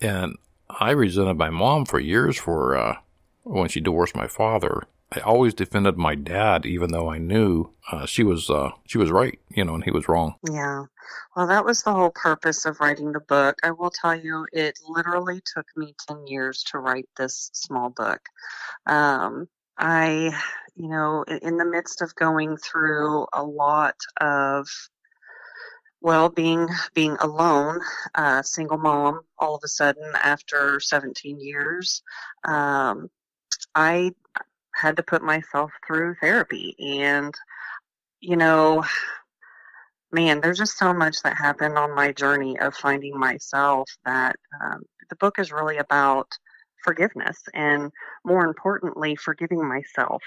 And 0.00 0.36
I 0.68 0.90
resented 0.90 1.36
my 1.36 1.50
mom 1.50 1.84
for 1.84 2.00
years 2.00 2.36
for, 2.36 2.76
uh, 2.76 2.96
when 3.42 3.68
she 3.68 3.80
divorced 3.80 4.16
my 4.16 4.26
father. 4.26 4.84
I 5.12 5.20
always 5.20 5.54
defended 5.54 5.96
my 5.96 6.16
dad, 6.16 6.66
even 6.66 6.90
though 6.90 7.08
I 7.08 7.18
knew, 7.18 7.72
uh, 7.92 8.06
she 8.06 8.24
was, 8.24 8.50
uh, 8.50 8.70
she 8.86 8.98
was 8.98 9.10
right, 9.10 9.38
you 9.50 9.64
know, 9.64 9.74
and 9.74 9.84
he 9.84 9.92
was 9.92 10.08
wrong. 10.08 10.34
Yeah. 10.50 10.84
Well, 11.34 11.46
that 11.46 11.64
was 11.64 11.82
the 11.82 11.92
whole 11.92 12.10
purpose 12.10 12.66
of 12.66 12.80
writing 12.80 13.12
the 13.12 13.20
book. 13.20 13.58
I 13.62 13.70
will 13.70 13.90
tell 13.90 14.16
you, 14.16 14.46
it 14.52 14.78
literally 14.88 15.40
took 15.54 15.66
me 15.76 15.94
10 16.08 16.26
years 16.26 16.64
to 16.72 16.78
write 16.78 17.08
this 17.16 17.50
small 17.52 17.90
book. 17.90 18.20
Um, 18.86 19.48
I, 19.78 20.32
you 20.74 20.88
know, 20.88 21.22
in, 21.28 21.38
in 21.38 21.56
the 21.56 21.64
midst 21.64 22.02
of 22.02 22.14
going 22.16 22.56
through 22.56 23.26
a 23.32 23.44
lot 23.44 23.96
of, 24.20 24.66
well, 26.00 26.28
being 26.28 26.68
being 26.94 27.16
alone, 27.20 27.80
uh, 28.14 28.42
single 28.42 28.78
mom, 28.78 29.20
all 29.38 29.54
of 29.54 29.62
a 29.64 29.68
sudden 29.68 30.12
after 30.14 30.80
17 30.80 31.40
years, 31.40 32.02
um, 32.44 33.08
I 33.74 34.12
had 34.76 34.96
to 34.96 35.02
put 35.02 35.22
myself 35.22 35.70
through 35.86 36.16
therapy, 36.20 36.76
and 36.78 37.34
you 38.20 38.36
know, 38.36 38.84
man, 40.12 40.40
there's 40.40 40.58
just 40.58 40.78
so 40.78 40.92
much 40.92 41.22
that 41.22 41.36
happened 41.36 41.76
on 41.76 41.94
my 41.94 42.12
journey 42.12 42.58
of 42.58 42.74
finding 42.74 43.18
myself 43.18 43.88
that 44.04 44.36
um, 44.62 44.82
the 45.10 45.16
book 45.16 45.38
is 45.38 45.52
really 45.52 45.78
about 45.78 46.28
forgiveness 46.82 47.38
and 47.54 47.90
more 48.24 48.46
importantly, 48.46 49.16
forgiving 49.16 49.66
myself. 49.66 50.22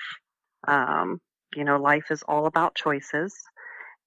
Um, 0.68 1.20
you 1.56 1.64
know, 1.64 1.80
life 1.80 2.12
is 2.12 2.24
all 2.24 2.46
about 2.46 2.76
choices. 2.76 3.34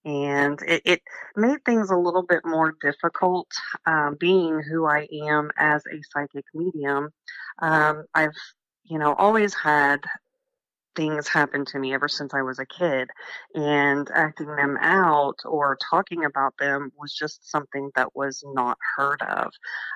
And 0.05 0.61
it, 0.67 0.81
it 0.85 1.01
made 1.35 1.63
things 1.65 1.89
a 1.89 1.97
little 1.97 2.23
bit 2.23 2.41
more 2.45 2.75
difficult 2.81 3.47
um, 3.85 4.17
being 4.19 4.61
who 4.61 4.85
I 4.85 5.07
am 5.11 5.49
as 5.57 5.83
a 5.87 6.01
psychic 6.11 6.45
medium. 6.53 7.09
Um, 7.59 8.03
I've, 8.13 8.35
you 8.83 8.99
know, 8.99 9.13
always 9.13 9.53
had 9.53 10.01
things 10.95 11.27
happen 11.27 11.65
to 11.65 11.79
me 11.79 11.93
ever 11.93 12.07
since 12.07 12.33
I 12.33 12.41
was 12.41 12.59
a 12.59 12.65
kid, 12.65 13.09
and 13.55 14.09
acting 14.13 14.55
them 14.55 14.77
out 14.81 15.39
or 15.45 15.77
talking 15.89 16.25
about 16.25 16.53
them 16.59 16.91
was 16.97 17.13
just 17.13 17.49
something 17.49 17.91
that 17.95 18.15
was 18.15 18.43
not 18.53 18.77
heard 18.95 19.21
of. 19.21 19.51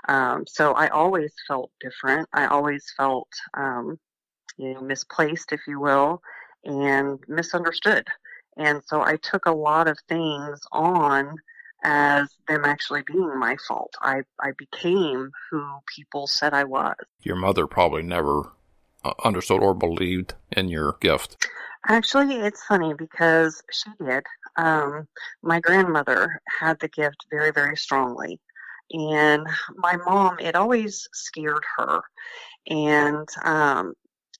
Um, 0.07 0.45
so 0.47 0.73
I 0.73 0.87
always 0.89 1.33
felt 1.47 1.71
different. 1.79 2.27
I 2.33 2.47
always 2.47 2.85
felt, 2.95 3.29
um, 3.53 3.99
you 4.57 4.73
know, 4.73 4.81
misplaced, 4.81 5.51
if 5.51 5.61
you 5.67 5.79
will, 5.79 6.21
and 6.63 7.19
misunderstood. 7.27 8.07
And 8.57 8.81
so 8.85 9.01
I 9.01 9.17
took 9.17 9.45
a 9.45 9.51
lot 9.51 9.87
of 9.87 9.97
things 10.09 10.59
on 10.71 11.35
as 11.83 12.27
them 12.47 12.65
actually 12.65 13.03
being 13.05 13.37
my 13.37 13.55
fault. 13.67 13.93
I, 14.01 14.21
I 14.41 14.51
became 14.57 15.29
who 15.49 15.63
people 15.95 16.25
said 16.25 16.53
I 16.53 16.63
was. 16.63 16.95
Your 17.21 17.35
mother 17.35 17.67
probably 17.67 18.01
never 18.01 18.51
understood 19.23 19.61
or 19.61 19.73
believed 19.73 20.35
in 20.51 20.69
your 20.69 20.97
gift. 20.99 21.47
Actually, 21.87 22.35
it's 22.35 22.63
funny 22.65 22.93
because 22.93 23.61
she 23.71 23.89
did. 24.03 24.23
Um, 24.57 25.07
my 25.41 25.59
grandmother 25.59 26.41
had 26.59 26.79
the 26.79 26.89
gift 26.89 27.25
very, 27.31 27.51
very 27.51 27.77
strongly. 27.77 28.39
And 28.91 29.47
my 29.75 29.97
mom, 29.97 30.39
it 30.39 30.55
always 30.55 31.07
scared 31.13 31.63
her. 31.77 32.01
And, 32.69 33.27
um, 33.43 33.93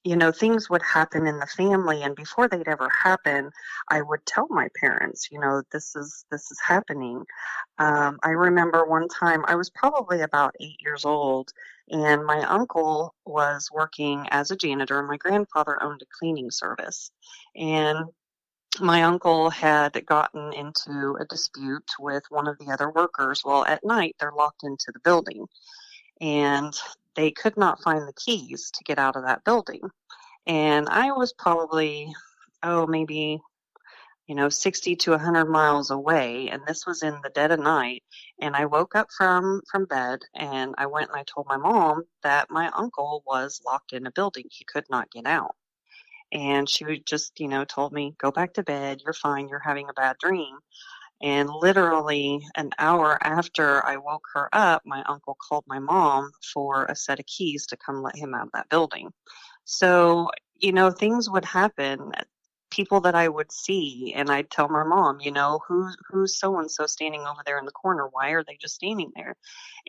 you 0.03 0.15
know, 0.15 0.31
things 0.31 0.69
would 0.69 0.81
happen 0.83 1.27
in 1.27 1.39
the 1.39 1.45
family, 1.47 2.03
and 2.03 2.15
before 2.15 2.47
they'd 2.47 2.67
ever 2.67 2.89
happen, 2.89 3.51
I 3.89 4.01
would 4.01 4.25
tell 4.25 4.47
my 4.49 4.69
parents, 4.79 5.29
you 5.31 5.39
know, 5.39 5.63
this 5.71 5.95
is 5.95 6.25
this 6.31 6.49
is 6.51 6.59
happening. 6.65 7.25
Um, 7.79 8.19
I 8.23 8.29
remember 8.29 8.85
one 8.85 9.07
time 9.07 9.43
I 9.47 9.55
was 9.55 9.69
probably 9.69 10.21
about 10.21 10.55
eight 10.59 10.77
years 10.79 11.03
old, 11.05 11.51
and 11.89 12.25
my 12.25 12.41
uncle 12.45 13.15
was 13.25 13.69
working 13.71 14.27
as 14.31 14.51
a 14.51 14.55
janitor. 14.55 14.99
and 14.99 15.07
My 15.07 15.17
grandfather 15.17 15.81
owned 15.83 16.01
a 16.01 16.17
cleaning 16.17 16.51
service, 16.51 17.11
and 17.55 18.05
my 18.79 19.03
uncle 19.03 19.49
had 19.49 20.05
gotten 20.05 20.53
into 20.53 21.17
a 21.19 21.25
dispute 21.25 21.89
with 21.99 22.23
one 22.29 22.47
of 22.47 22.57
the 22.59 22.71
other 22.71 22.89
workers. 22.91 23.41
Well, 23.43 23.65
at 23.65 23.83
night 23.83 24.15
they're 24.19 24.31
locked 24.31 24.63
into 24.63 24.91
the 24.93 24.99
building, 24.99 25.47
and 26.21 26.73
they 27.17 27.31
could 27.31 27.57
not 27.57 27.81
find 27.83 28.07
the 28.07 28.13
keys 28.13 28.71
to 28.71 28.83
get 28.85 28.99
out 28.99 29.17
of 29.17 29.23
that 29.23 29.43
building. 29.43 29.81
And 30.45 30.87
I 30.87 31.11
was 31.11 31.33
probably, 31.33 32.13
oh, 32.63 32.87
maybe, 32.87 33.41
you 34.27 34.35
know, 34.35 34.47
60 34.47 34.95
to 34.95 35.11
100 35.11 35.45
miles 35.45 35.91
away. 35.91 36.47
And 36.49 36.61
this 36.65 36.85
was 36.85 37.03
in 37.03 37.17
the 37.23 37.31
dead 37.31 37.51
of 37.51 37.59
night. 37.59 38.03
And 38.39 38.55
I 38.55 38.65
woke 38.65 38.95
up 38.95 39.07
from, 39.17 39.61
from 39.69 39.85
bed 39.85 40.19
and 40.35 40.75
I 40.77 40.85
went 40.85 41.09
and 41.09 41.19
I 41.19 41.23
told 41.23 41.47
my 41.49 41.57
mom 41.57 42.03
that 42.23 42.49
my 42.49 42.69
uncle 42.77 43.23
was 43.25 43.61
locked 43.65 43.91
in 43.91 44.05
a 44.05 44.11
building. 44.11 44.45
He 44.49 44.63
could 44.63 44.85
not 44.89 45.11
get 45.11 45.25
out. 45.25 45.55
And 46.31 46.69
she 46.69 47.01
just, 47.05 47.39
you 47.39 47.47
know, 47.47 47.65
told 47.65 47.93
me, 47.93 48.13
go 48.19 48.31
back 48.31 48.53
to 48.53 48.63
bed. 48.63 49.01
You're 49.03 49.13
fine. 49.13 49.47
You're 49.47 49.59
having 49.59 49.89
a 49.89 49.93
bad 49.93 50.17
dream. 50.19 50.59
And 51.21 51.49
literally 51.49 52.45
an 52.55 52.71
hour 52.77 53.17
after 53.21 53.83
I 53.85 53.97
woke 53.97 54.27
her 54.33 54.49
up, 54.53 54.83
my 54.85 55.03
uncle 55.03 55.35
called 55.35 55.63
my 55.67 55.79
mom 55.79 56.31
for 56.53 56.85
a 56.85 56.95
set 56.95 57.19
of 57.19 57.25
keys 57.25 57.65
to 57.67 57.77
come 57.77 58.03
let 58.03 58.15
him 58.15 58.35
out 58.35 58.47
of 58.47 58.51
that 58.53 58.69
building. 58.69 59.11
So, 59.65 60.29
you 60.59 60.71
know, 60.71 60.91
things 60.91 61.29
would 61.29 61.45
happen, 61.45 62.11
people 62.69 63.01
that 63.01 63.15
I 63.15 63.27
would 63.27 63.51
see, 63.51 64.13
and 64.15 64.29
I'd 64.29 64.51
tell 64.51 64.69
my 64.69 64.83
mom, 64.83 65.19
you 65.21 65.31
know, 65.31 65.59
who's 65.67 65.97
who's 66.09 66.37
so 66.39 66.59
and 66.59 66.69
so 66.69 66.85
standing 66.85 67.21
over 67.21 67.41
there 67.45 67.57
in 67.59 67.65
the 67.65 67.71
corner? 67.71 68.07
Why 68.11 68.31
are 68.31 68.43
they 68.43 68.57
just 68.61 68.75
standing 68.75 69.11
there? 69.15 69.35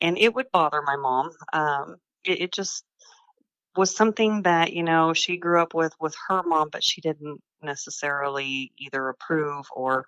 And 0.00 0.16
it 0.18 0.34
would 0.34 0.50
bother 0.52 0.82
my 0.82 0.96
mom. 0.96 1.30
Um, 1.52 1.96
it, 2.24 2.40
it 2.40 2.52
just 2.52 2.84
was 3.76 3.94
something 3.94 4.42
that 4.42 4.72
you 4.72 4.82
know 4.82 5.12
she 5.14 5.36
grew 5.36 5.60
up 5.60 5.74
with 5.74 5.94
with 6.00 6.14
her 6.28 6.42
mom, 6.42 6.70
but 6.72 6.82
she 6.84 7.00
didn't 7.00 7.40
necessarily 7.62 8.72
either 8.78 9.08
approve 9.08 9.66
or 9.72 10.06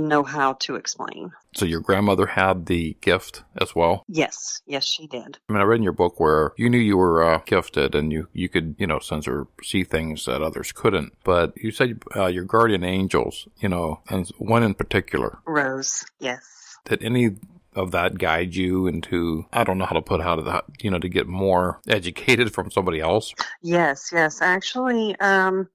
know 0.00 0.22
how 0.22 0.54
to 0.54 0.76
explain. 0.76 1.32
So 1.54 1.64
your 1.64 1.80
grandmother 1.80 2.26
had 2.26 2.66
the 2.66 2.96
gift 3.00 3.42
as 3.60 3.74
well. 3.74 4.04
Yes, 4.08 4.60
yes, 4.66 4.84
she 4.84 5.06
did. 5.06 5.38
I 5.48 5.52
mean, 5.52 5.62
I 5.62 5.64
read 5.64 5.78
in 5.78 5.82
your 5.82 5.92
book 5.92 6.20
where 6.20 6.52
you 6.56 6.68
knew 6.68 6.78
you 6.78 6.96
were 6.96 7.24
uh, 7.24 7.40
gifted 7.46 7.94
and 7.94 8.12
you, 8.12 8.28
you 8.32 8.48
could, 8.48 8.76
you 8.78 8.86
know, 8.86 8.98
sense 8.98 9.26
or 9.26 9.48
see 9.62 9.84
things 9.84 10.24
that 10.26 10.42
others 10.42 10.72
couldn't. 10.72 11.12
But 11.24 11.56
you 11.56 11.70
said 11.70 12.02
uh, 12.14 12.26
your 12.26 12.44
guardian 12.44 12.84
angels, 12.84 13.48
you 13.58 13.68
know, 13.68 14.00
and 14.08 14.28
one 14.38 14.62
in 14.62 14.74
particular. 14.74 15.38
Rose, 15.46 16.04
yes. 16.20 16.78
Did 16.84 17.02
any 17.02 17.36
of 17.76 17.90
that 17.92 18.18
guide 18.18 18.54
you 18.54 18.86
into, 18.86 19.46
I 19.52 19.64
don't 19.64 19.78
know 19.78 19.84
how 19.84 19.94
to 19.94 20.02
put 20.02 20.22
how 20.22 20.34
to 20.34 20.42
that, 20.42 20.64
you 20.80 20.90
know, 20.90 20.98
to 20.98 21.08
get 21.08 21.26
more 21.26 21.80
educated 21.88 22.52
from 22.52 22.70
somebody 22.70 23.00
else? 23.00 23.34
Yes, 23.62 24.10
yes. 24.12 24.40
Actually, 24.40 25.14
um, 25.20 25.68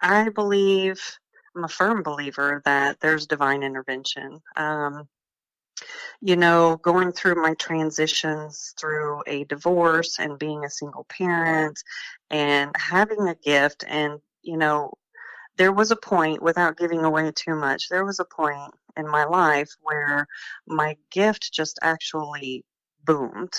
I 0.00 0.28
believe, 0.28 1.00
I'm 1.54 1.64
a 1.64 1.68
firm 1.68 2.02
believer 2.02 2.62
that 2.64 3.00
there's 3.00 3.26
divine 3.26 3.62
intervention. 3.62 4.40
Um, 4.56 5.08
you 6.20 6.36
know, 6.36 6.76
going 6.76 7.12
through 7.12 7.42
my 7.42 7.54
transitions 7.54 8.74
through 8.78 9.22
a 9.26 9.44
divorce 9.44 10.18
and 10.18 10.38
being 10.38 10.64
a 10.64 10.70
single 10.70 11.04
parent 11.04 11.82
and 12.30 12.70
having 12.76 13.28
a 13.28 13.34
gift 13.34 13.84
and, 13.86 14.20
you 14.42 14.56
know, 14.56 14.92
there 15.58 15.72
was 15.72 15.90
a 15.90 15.96
point 15.96 16.42
without 16.42 16.78
giving 16.78 17.04
away 17.04 17.30
too 17.32 17.54
much, 17.54 17.88
there 17.88 18.04
was 18.04 18.20
a 18.20 18.24
point 18.24 18.72
in 18.96 19.06
my 19.06 19.24
life 19.24 19.70
where 19.82 20.26
my 20.66 20.96
gift 21.10 21.52
just 21.52 21.78
actually 21.82 22.64
boomed. 23.04 23.52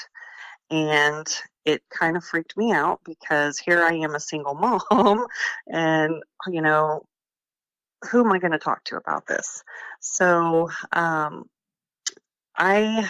And 0.69 1.27
it 1.65 1.83
kind 1.89 2.17
of 2.17 2.23
freaked 2.23 2.57
me 2.57 2.71
out 2.71 3.01
because 3.05 3.59
here 3.59 3.83
I 3.83 3.93
am 3.93 4.15
a 4.15 4.19
single 4.19 4.55
mom 4.91 5.27
and, 5.67 6.23
you 6.47 6.61
know, 6.61 7.05
who 8.09 8.25
am 8.25 8.31
I 8.31 8.39
going 8.39 8.51
to 8.51 8.59
talk 8.59 8.83
to 8.85 8.97
about 8.97 9.27
this? 9.27 9.63
So, 9.99 10.69
um, 10.91 11.45
I, 12.55 13.09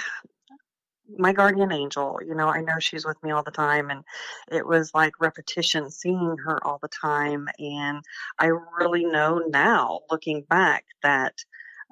my 1.18 1.34
guardian 1.34 1.72
angel, 1.72 2.20
you 2.26 2.36
know, 2.36 2.48
I 2.48 2.62
know 2.62 2.80
she's 2.80 3.06
with 3.06 3.22
me 3.24 3.32
all 3.32 3.44
the 3.44 3.52
time, 3.52 3.90
and 3.90 4.04
it 4.52 4.66
was 4.66 4.92
like 4.94 5.20
repetition 5.20 5.92
seeing 5.92 6.38
her 6.46 6.66
all 6.66 6.80
the 6.82 6.90
time. 6.90 7.48
And 7.60 8.02
I 8.40 8.52
really 8.80 9.06
know 9.06 9.40
now, 9.50 10.02
looking 10.10 10.44
back, 10.50 10.86
that 11.04 11.34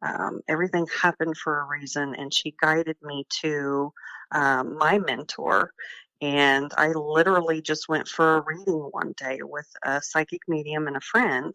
um, 0.02 0.42
everything 0.48 0.88
happened 1.02 1.38
for 1.38 1.60
a 1.60 1.68
reason, 1.68 2.16
and 2.16 2.34
she 2.34 2.56
guided 2.62 2.98
me 3.02 3.26
to 3.42 3.94
um, 4.32 4.78
my 4.78 4.98
mentor. 5.00 5.72
And 6.22 6.72
I 6.78 6.90
literally 6.90 7.62
just 7.62 7.90
went 7.90 8.08
for 8.08 8.38
a 8.38 8.44
reading 8.46 8.90
one 8.92 9.14
day 9.18 9.40
with 9.42 9.68
a 9.84 10.02
psychic 10.02 10.42
medium 10.48 10.88
and 10.88 10.96
a 10.96 11.02
friend. 11.02 11.54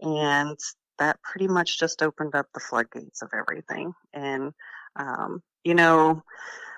And 0.00 0.58
that 1.00 1.20
pretty 1.22 1.48
much 1.48 1.80
just 1.80 2.02
opened 2.02 2.34
up 2.36 2.46
the 2.54 2.60
floodgates 2.60 3.22
of 3.22 3.30
everything. 3.34 3.92
And, 4.12 4.52
um, 4.96 5.42
you 5.64 5.74
know, 5.74 6.22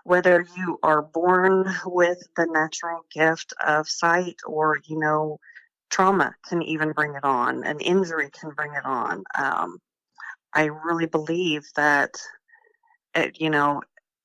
whether 0.04 0.46
you 0.56 0.78
are 0.82 1.02
born 1.02 1.66
with 1.84 2.18
the 2.36 2.46
natural 2.46 3.02
gift 3.12 3.52
of 3.64 3.88
sight 3.88 4.36
or, 4.46 4.78
you 4.86 4.98
know, 4.98 5.38
trauma 5.90 6.34
can 6.48 6.62
even 6.62 6.92
bring 6.92 7.14
it 7.14 7.24
on, 7.24 7.64
an 7.64 7.78
injury 7.80 8.30
can 8.30 8.50
bring 8.50 8.72
it 8.72 8.84
on. 8.84 9.22
Um, 9.38 9.78
I 10.54 10.64
really 10.64 11.06
believe 11.06 11.64
that, 11.76 12.14
it, 13.14 13.40
you 13.40 13.50
know, 13.50 13.82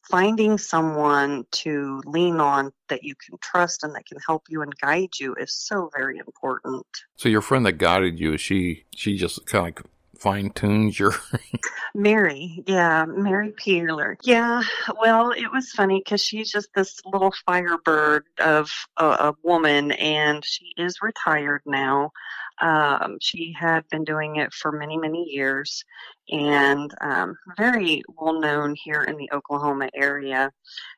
finding 0.10 0.58
someone 0.58 1.46
to 1.52 2.02
lean 2.06 2.40
on 2.40 2.72
that 2.90 3.04
you 3.04 3.16
can 3.16 3.38
trust 3.42 3.84
and 3.84 3.94
that 3.96 4.06
can 4.06 4.18
help 4.26 4.44
you 4.50 4.62
and 4.62 4.76
guide 4.78 5.10
you 5.20 5.36
is 5.36 5.54
so 5.54 5.90
very 5.96 6.18
important. 6.18 6.86
So 7.16 7.30
your 7.30 7.42
friend 7.42 7.66
that 7.66 7.74
guided 7.74 8.20
you, 8.20 8.38
she 8.38 8.86
she 8.96 9.18
just 9.18 9.46
kind 9.46 9.78
of 9.78 9.86
fine 10.18 10.50
tunes 10.52 11.00
your 11.00 11.14
Mary, 11.96 12.64
yeah, 12.68 13.06
Mary 13.06 13.54
Peeler. 13.56 14.18
Yeah, 14.24 14.62
well, 15.00 15.32
it 15.32 15.52
was 15.52 15.72
funny 15.72 16.02
because 16.04 16.22
she's 16.22 16.52
just 16.52 16.70
this 16.76 17.00
little 17.06 17.34
firebird 17.46 18.26
of 18.40 18.70
a, 18.98 19.06
a 19.06 19.36
woman, 19.44 19.92
and 19.92 20.44
she 20.44 20.74
is 20.78 21.02
retired 21.02 21.62
now. 21.66 22.12
Um, 22.60 23.18
she 23.22 23.54
had 23.58 23.88
been 23.90 24.04
doing 24.04 24.38
it 24.38 24.54
for 24.54 24.72
many, 24.72 24.98
many 24.98 25.26
years, 25.30 25.84
and 26.30 26.94
um, 27.02 27.38
very 27.58 28.04
well 28.18 28.40
known 28.40 28.76
here 28.76 29.04
in 29.04 29.18
the 29.18 29.30
Oklahoma 29.32 29.90
area. 29.96 30.52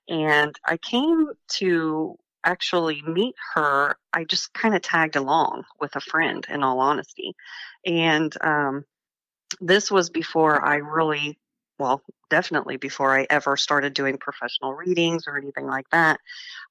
And 0.08 0.56
I 0.66 0.78
came 0.78 1.28
to 1.54 2.18
actually 2.46 3.02
meet 3.02 3.36
her. 3.54 3.96
I 4.14 4.24
just 4.24 4.54
kind 4.54 4.76
of 4.76 4.82
tagged 4.82 5.18
along 5.18 5.64
with 5.82 5.96
a 5.96 6.02
friend, 6.02 6.46
in 6.50 6.64
all 6.64 6.80
honesty, 6.80 7.36
and 7.86 8.34
um, 8.42 8.86
this 9.60 9.92
was 9.92 10.10
before 10.10 10.66
I 10.66 10.76
really, 10.76 11.38
well, 11.80 12.04
definitely 12.30 12.78
before 12.78 13.18
I 13.18 13.26
ever 13.30 13.58
started 13.58 13.94
doing 13.94 14.18
professional 14.18 14.74
readings 14.74 15.24
or 15.28 15.38
anything 15.38 15.66
like 15.66 15.90
that. 15.92 16.20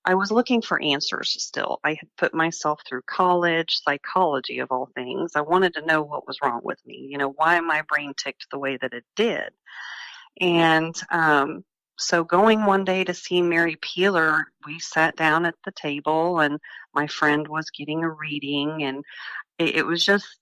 I 0.04 0.14
was 0.14 0.30
looking 0.30 0.62
for 0.62 0.80
answers 0.80 1.42
still. 1.42 1.80
I 1.82 1.90
had 1.90 2.08
put 2.16 2.34
myself 2.34 2.80
through 2.86 3.02
college, 3.02 3.80
psychology 3.82 4.60
of 4.60 4.70
all 4.70 4.90
things. 4.94 5.32
I 5.34 5.40
wanted 5.40 5.74
to 5.74 5.86
know 5.86 6.02
what 6.02 6.26
was 6.26 6.38
wrong 6.42 6.60
with 6.62 6.78
me, 6.86 7.08
you 7.10 7.18
know, 7.18 7.30
why 7.30 7.58
my 7.60 7.82
brain 7.88 8.12
ticked 8.16 8.46
the 8.50 8.58
way 8.58 8.76
that 8.76 8.92
it 8.92 9.04
did. 9.16 9.50
And 10.40 10.94
um, 11.10 11.64
so 11.98 12.22
going 12.22 12.64
one 12.64 12.84
day 12.84 13.02
to 13.04 13.14
see 13.14 13.42
Mary 13.42 13.76
Peeler, 13.80 14.44
we 14.66 14.78
sat 14.78 15.16
down 15.16 15.46
at 15.46 15.56
the 15.64 15.72
table 15.72 16.38
and 16.40 16.58
my 16.94 17.06
friend 17.06 17.48
was 17.48 17.70
getting 17.70 18.04
a 18.04 18.10
reading 18.10 18.84
and 18.84 19.04
it, 19.58 19.76
it 19.76 19.86
was 19.86 20.04
just 20.04 20.38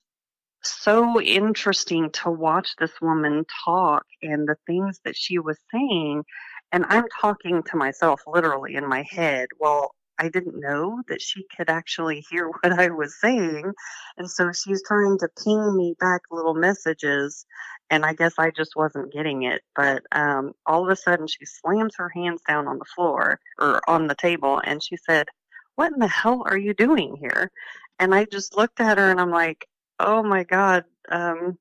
so 0.63 1.21
interesting 1.21 2.11
to 2.11 2.31
watch 2.31 2.75
this 2.79 2.93
woman 3.01 3.45
talk 3.65 4.05
and 4.23 4.49
the 4.49 4.57
things 4.67 5.01
that 5.05 5.17
she 5.17 5.39
was 5.39 5.59
saying. 5.73 6.25
And 6.73 6.85
I'm 6.89 7.07
talking 7.21 7.63
to 7.71 7.77
myself 7.77 8.23
literally 8.27 8.75
in 8.75 8.89
my 8.89 9.05
head. 9.09 9.49
Well, 9.59 9.93
I 10.19 10.29
didn't 10.29 10.59
know 10.59 11.03
that 11.09 11.21
she 11.21 11.45
could 11.57 11.69
actually 11.69 12.25
hear 12.31 12.49
what 12.49 12.73
I 12.73 12.89
was 12.89 13.19
saying. 13.21 13.73
And 14.17 14.31
so 14.31 14.53
she's 14.53 14.83
trying 14.87 15.19
to 15.19 15.29
ping 15.45 15.77
me 15.77 15.95
back 15.99 16.23
little 16.31 16.55
messages. 16.55 17.47
And 17.91 18.05
I 18.05 18.15
guess 18.15 18.35
I 18.39 18.51
just 18.51 18.75
wasn't 18.75 19.13
getting 19.13 19.45
it. 19.45 19.63
But 19.75 20.03
um, 20.13 20.53
all 20.65 20.85
of 20.85 20.91
a 20.91 20.97
sudden, 20.97 21.27
she 21.29 21.45
slams 21.45 21.95
her 21.97 22.09
hands 22.09 22.43
down 22.47 22.67
on 22.67 22.79
the 22.79 22.85
floor 22.85 23.39
or 23.59 23.81
on 23.89 24.07
the 24.07 24.15
table 24.17 24.61
and 24.65 24.83
she 24.83 24.97
said, 24.97 25.29
What 25.77 25.93
in 25.93 26.01
the 26.01 26.09
hell 26.09 26.43
are 26.47 26.59
you 26.59 26.75
doing 26.75 27.17
here? 27.21 27.51
And 27.99 28.15
I 28.15 28.25
just 28.25 28.57
looked 28.57 28.81
at 28.81 28.99
her 28.99 29.11
and 29.11 29.21
I'm 29.21 29.31
like, 29.31 29.67
oh 29.99 30.23
my 30.23 30.45
god 30.45 30.85
um 31.11 31.59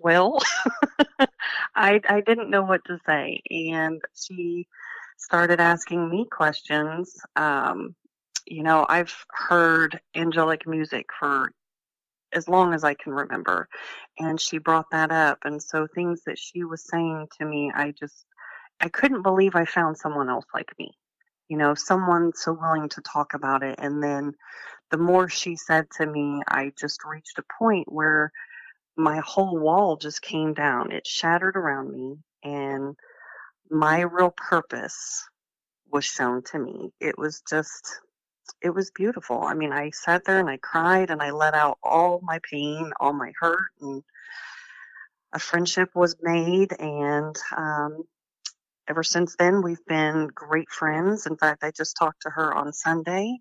well 0.00 0.38
i 1.74 2.00
i 2.08 2.20
didn't 2.20 2.50
know 2.50 2.62
what 2.62 2.84
to 2.84 2.98
say 3.06 3.40
and 3.50 4.00
she 4.14 4.66
started 5.18 5.60
asking 5.60 6.08
me 6.10 6.26
questions 6.30 7.16
um 7.36 7.94
you 8.46 8.62
know 8.62 8.84
i've 8.88 9.14
heard 9.30 10.00
angelic 10.14 10.66
music 10.66 11.06
for 11.18 11.52
as 12.32 12.48
long 12.48 12.74
as 12.74 12.84
i 12.84 12.94
can 12.94 13.12
remember 13.12 13.68
and 14.18 14.40
she 14.40 14.58
brought 14.58 14.90
that 14.90 15.12
up 15.12 15.38
and 15.44 15.62
so 15.62 15.86
things 15.86 16.22
that 16.26 16.38
she 16.38 16.64
was 16.64 16.84
saying 16.88 17.26
to 17.38 17.46
me 17.46 17.70
i 17.74 17.92
just 17.92 18.26
i 18.80 18.88
couldn't 18.88 19.22
believe 19.22 19.54
i 19.54 19.64
found 19.64 19.96
someone 19.96 20.28
else 20.28 20.46
like 20.52 20.70
me 20.78 20.90
you 21.48 21.56
know 21.56 21.74
someone 21.74 22.32
so 22.34 22.52
willing 22.52 22.88
to 22.88 23.00
talk 23.02 23.34
about 23.34 23.62
it 23.62 23.76
and 23.78 24.02
then 24.02 24.34
the 24.90 24.98
more 24.98 25.28
she 25.28 25.56
said 25.56 25.86
to 25.98 26.06
me, 26.06 26.42
I 26.48 26.72
just 26.78 27.04
reached 27.04 27.38
a 27.38 27.44
point 27.58 27.92
where 27.92 28.32
my 28.96 29.20
whole 29.20 29.58
wall 29.58 29.96
just 29.96 30.22
came 30.22 30.54
down. 30.54 30.92
It 30.92 31.06
shattered 31.06 31.56
around 31.56 31.92
me, 31.92 32.18
and 32.42 32.96
my 33.70 34.00
real 34.00 34.30
purpose 34.30 35.24
was 35.90 36.04
shown 36.04 36.42
to 36.42 36.58
me. 36.58 36.92
It 37.00 37.18
was 37.18 37.42
just, 37.48 38.00
it 38.62 38.70
was 38.70 38.90
beautiful. 38.92 39.42
I 39.42 39.54
mean, 39.54 39.72
I 39.72 39.90
sat 39.90 40.24
there 40.24 40.38
and 40.38 40.48
I 40.48 40.58
cried 40.58 41.10
and 41.10 41.20
I 41.20 41.30
let 41.30 41.54
out 41.54 41.78
all 41.82 42.20
my 42.22 42.40
pain, 42.48 42.92
all 43.00 43.12
my 43.12 43.32
hurt, 43.40 43.68
and 43.80 44.02
a 45.32 45.38
friendship 45.38 45.90
was 45.94 46.16
made. 46.22 46.72
And 46.78 47.36
um, 47.56 48.04
ever 48.88 49.02
since 49.02 49.36
then, 49.36 49.62
we've 49.62 49.84
been 49.86 50.28
great 50.28 50.70
friends. 50.70 51.26
In 51.26 51.36
fact, 51.36 51.64
I 51.64 51.70
just 51.70 51.96
talked 51.96 52.22
to 52.22 52.30
her 52.30 52.54
on 52.54 52.72
Sunday 52.72 53.38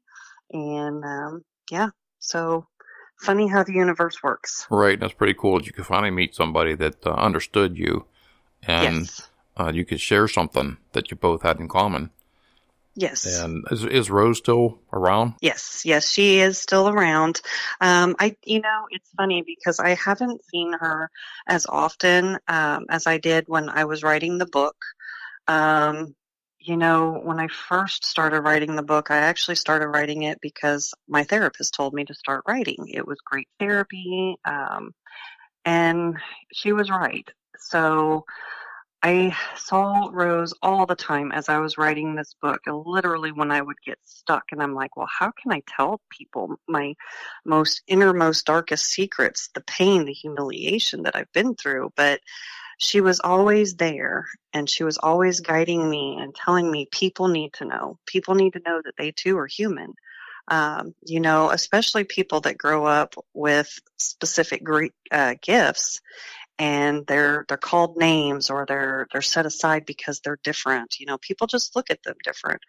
and 0.51 1.03
um, 1.03 1.43
yeah, 1.71 1.89
so 2.19 2.67
funny 3.19 3.47
how 3.47 3.63
the 3.63 3.73
universe 3.73 4.21
works. 4.23 4.67
Right, 4.69 4.99
that's 4.99 5.13
pretty 5.13 5.33
cool 5.33 5.57
that 5.57 5.67
you 5.67 5.73
could 5.73 5.85
finally 5.85 6.11
meet 6.11 6.35
somebody 6.35 6.75
that 6.75 7.05
uh, 7.05 7.11
understood 7.11 7.77
you, 7.77 8.05
and 8.63 9.01
yes. 9.01 9.29
uh, 9.57 9.71
you 9.73 9.85
could 9.85 10.01
share 10.01 10.27
something 10.27 10.77
that 10.93 11.11
you 11.11 11.17
both 11.17 11.41
had 11.41 11.59
in 11.59 11.67
common. 11.67 12.11
Yes. 12.97 13.41
And 13.41 13.65
is, 13.71 13.83
is 13.83 14.09
Rose 14.09 14.37
still 14.37 14.79
around? 14.93 15.33
Yes, 15.41 15.81
yes, 15.83 16.09
she 16.09 16.39
is 16.39 16.57
still 16.57 16.87
around. 16.87 17.41
Um, 17.81 18.15
I, 18.19 18.37
you 18.45 18.61
know, 18.61 18.85
it's 18.89 19.09
funny 19.17 19.43
because 19.45 19.81
I 19.81 19.95
haven't 19.95 20.45
seen 20.45 20.71
her 20.71 21.09
as 21.45 21.65
often 21.67 22.39
um, 22.47 22.85
as 22.89 23.05
I 23.05 23.17
did 23.17 23.45
when 23.47 23.67
I 23.67 23.83
was 23.83 24.01
writing 24.01 24.37
the 24.37 24.45
book. 24.45 24.77
Um, 25.47 26.15
you 26.65 26.77
know, 26.77 27.21
when 27.23 27.39
I 27.39 27.47
first 27.47 28.05
started 28.05 28.41
writing 28.41 28.75
the 28.75 28.83
book, 28.83 29.11
I 29.11 29.17
actually 29.17 29.55
started 29.55 29.87
writing 29.87 30.23
it 30.23 30.39
because 30.41 30.93
my 31.07 31.23
therapist 31.23 31.73
told 31.75 31.93
me 31.93 32.05
to 32.05 32.13
start 32.15 32.43
writing. 32.47 32.87
It 32.91 33.07
was 33.07 33.19
great 33.23 33.47
therapy, 33.59 34.35
um, 34.45 34.93
and 35.63 36.17
she 36.51 36.73
was 36.73 36.89
right. 36.89 37.27
So 37.57 38.25
I 39.03 39.37
saw 39.55 40.09
Rose 40.11 40.55
all 40.63 40.87
the 40.87 40.95
time 40.95 41.31
as 41.31 41.49
I 41.49 41.59
was 41.59 41.77
writing 41.77 42.15
this 42.15 42.35
book. 42.41 42.61
Literally, 42.67 43.31
when 43.31 43.51
I 43.51 43.61
would 43.61 43.77
get 43.85 43.99
stuck, 44.03 44.45
and 44.51 44.63
I'm 44.63 44.73
like, 44.73 44.97
well, 44.97 45.09
how 45.19 45.31
can 45.39 45.51
I 45.51 45.61
tell 45.67 46.01
people 46.09 46.55
my 46.67 46.95
most 47.45 47.83
innermost, 47.87 48.47
darkest 48.47 48.85
secrets, 48.85 49.49
the 49.53 49.61
pain, 49.61 50.05
the 50.05 50.13
humiliation 50.13 51.03
that 51.03 51.15
I've 51.15 51.31
been 51.31 51.53
through? 51.53 51.91
But 51.95 52.21
she 52.77 53.01
was 53.01 53.19
always 53.19 53.75
there 53.75 54.25
and 54.53 54.69
she 54.69 54.83
was 54.83 54.97
always 54.97 55.39
guiding 55.39 55.89
me 55.89 56.17
and 56.19 56.35
telling 56.35 56.69
me 56.69 56.87
people 56.91 57.27
need 57.27 57.53
to 57.53 57.65
know. 57.65 57.97
People 58.05 58.35
need 58.35 58.53
to 58.53 58.61
know 58.65 58.81
that 58.83 58.95
they 58.97 59.11
too 59.11 59.37
are 59.37 59.47
human. 59.47 59.93
Um, 60.47 60.93
you 61.03 61.19
know, 61.19 61.49
especially 61.49 62.03
people 62.03 62.41
that 62.41 62.57
grow 62.57 62.85
up 62.85 63.15
with 63.33 63.79
specific 63.97 64.61
uh, 65.11 65.35
gifts 65.41 66.01
and 66.57 67.05
they're 67.07 67.45
they're 67.47 67.57
called 67.57 67.97
names 67.97 68.49
or 68.49 68.65
they're 68.67 69.07
they're 69.11 69.21
set 69.21 69.45
aside 69.45 69.85
because 69.85 70.19
they're 70.19 70.39
different. 70.43 70.99
You 70.99 71.07
know, 71.07 71.17
people 71.17 71.47
just 71.47 71.75
look 71.75 71.89
at 71.89 72.03
them 72.03 72.15
different. 72.23 72.61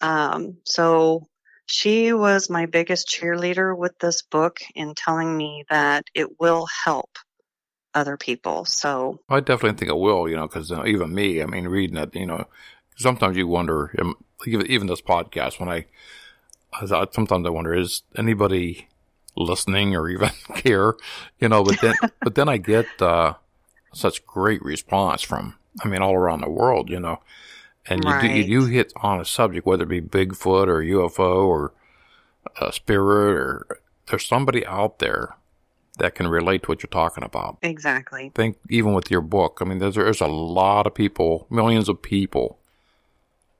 Um, 0.00 0.58
so 0.64 1.26
she 1.66 2.12
was 2.12 2.50
my 2.50 2.66
biggest 2.66 3.08
cheerleader 3.08 3.76
with 3.76 3.98
this 3.98 4.22
book 4.22 4.60
in 4.74 4.94
telling 4.94 5.34
me 5.34 5.64
that 5.70 6.04
it 6.14 6.38
will 6.38 6.66
help 6.84 7.10
other 7.94 8.16
people. 8.16 8.64
So 8.64 9.20
I 9.28 9.40
definitely 9.40 9.78
think 9.78 9.90
it 9.90 9.98
will, 9.98 10.28
you 10.28 10.36
know, 10.36 10.46
because 10.46 10.70
uh, 10.72 10.84
even 10.86 11.14
me, 11.14 11.42
I 11.42 11.46
mean, 11.46 11.68
reading 11.68 11.96
it, 11.96 12.14
you 12.14 12.26
know, 12.26 12.46
sometimes 12.96 13.36
you 13.36 13.46
wonder, 13.46 13.92
even 14.46 14.86
this 14.86 15.02
podcast, 15.02 15.60
when 15.60 15.68
I, 15.68 15.86
sometimes 17.12 17.46
I 17.46 17.50
wonder, 17.50 17.74
is 17.74 18.02
anybody 18.16 18.88
listening 19.36 19.94
or 19.94 20.08
even 20.08 20.30
care, 20.54 20.94
you 21.38 21.48
know, 21.48 21.64
but 21.64 21.80
then, 21.80 21.94
but 22.20 22.34
then 22.34 22.48
I 22.48 22.56
get, 22.56 22.86
uh, 23.00 23.34
such 23.92 24.26
great 24.26 24.62
response 24.62 25.22
from, 25.22 25.54
I 25.82 25.88
mean, 25.88 26.02
all 26.02 26.14
around 26.14 26.40
the 26.40 26.50
world, 26.50 26.90
you 26.90 26.98
know, 26.98 27.20
and 27.86 28.04
right. 28.04 28.24
you, 28.24 28.28
do, 28.28 28.34
you 28.52 28.60
do 28.60 28.66
hit 28.66 28.92
on 28.96 29.20
a 29.20 29.24
subject, 29.24 29.66
whether 29.66 29.84
it 29.84 29.88
be 29.88 30.00
Bigfoot 30.00 30.68
or 30.68 30.82
UFO 30.82 31.46
or 31.46 31.72
a 32.60 32.72
spirit 32.72 33.36
or 33.36 33.80
there's 34.06 34.26
somebody 34.26 34.66
out 34.66 34.98
there 34.98 35.36
that 35.98 36.14
can 36.14 36.26
relate 36.28 36.62
to 36.64 36.68
what 36.68 36.82
you're 36.82 36.88
talking 36.88 37.24
about. 37.24 37.58
Exactly. 37.62 38.26
I 38.26 38.32
think 38.34 38.58
even 38.68 38.94
with 38.94 39.10
your 39.10 39.20
book, 39.20 39.58
I 39.60 39.64
mean, 39.64 39.78
there's, 39.78 39.94
there's 39.94 40.20
a 40.20 40.26
lot 40.26 40.86
of 40.86 40.94
people, 40.94 41.46
millions 41.50 41.88
of 41.88 42.02
people 42.02 42.58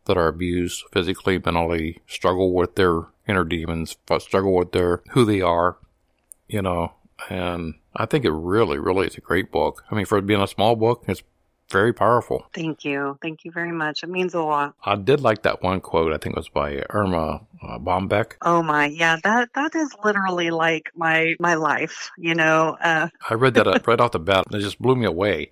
that 0.07 0.17
are 0.17 0.29
abused 0.29 0.85
physically, 0.93 1.39
mentally, 1.39 2.01
struggle 2.07 2.53
with 2.53 2.75
their 2.75 3.07
inner 3.27 3.45
demons, 3.45 3.97
struggle 4.19 4.55
with 4.55 4.73
their 4.73 5.03
who 5.11 5.25
they 5.25 5.41
are, 5.41 5.77
you 6.49 6.61
know, 6.61 6.93
and 7.31 7.75
I 7.97 8.07
think 8.07 8.25
it 8.25 8.33
really, 8.33 8.79
really 8.79 9.07
is 9.07 9.17
a 9.17 9.21
great 9.21 9.51
book. 9.51 9.85
I 9.91 9.95
mean, 9.95 10.05
for 10.05 10.19
it 10.19 10.27
being 10.27 10.43
a 10.43 10.49
small 10.49 10.77
book, 10.77 11.05
it's 11.07 11.23
very 11.75 11.93
powerful. 11.93 12.47
Thank 12.55 12.85
you. 12.85 13.19
Thank 13.21 13.45
you 13.45 13.51
very 13.51 13.73
much. 13.73 14.05
It 14.05 14.09
means 14.09 14.33
a 14.33 14.43
lot. 14.43 14.75
I 14.85 14.95
did 14.95 15.21
like 15.21 15.43
that 15.43 15.63
one 15.63 15.81
quote. 15.81 16.13
I 16.13 16.19
think 16.19 16.37
it 16.37 16.39
was 16.39 16.49
by 16.49 16.85
Erma 16.89 17.41
uh, 17.63 17.79
Bombeck. 17.79 18.35
Oh 18.43 18.63
my, 18.63 18.87
yeah, 18.87 19.17
that 19.25 19.51
that 19.55 19.75
is 19.75 19.91
literally 20.05 20.51
like 20.51 20.93
my 20.95 21.35
my 21.41 21.55
life. 21.55 22.11
You 22.17 22.35
know, 22.37 22.77
uh, 22.81 23.09
I 23.29 23.35
read 23.35 23.55
that 23.55 23.87
right 23.87 24.01
off 24.01 24.13
the 24.13 24.21
bat, 24.21 24.47
and 24.47 24.55
it 24.55 24.65
just 24.65 24.81
blew 24.81 24.95
me 24.95 25.07
away. 25.07 25.51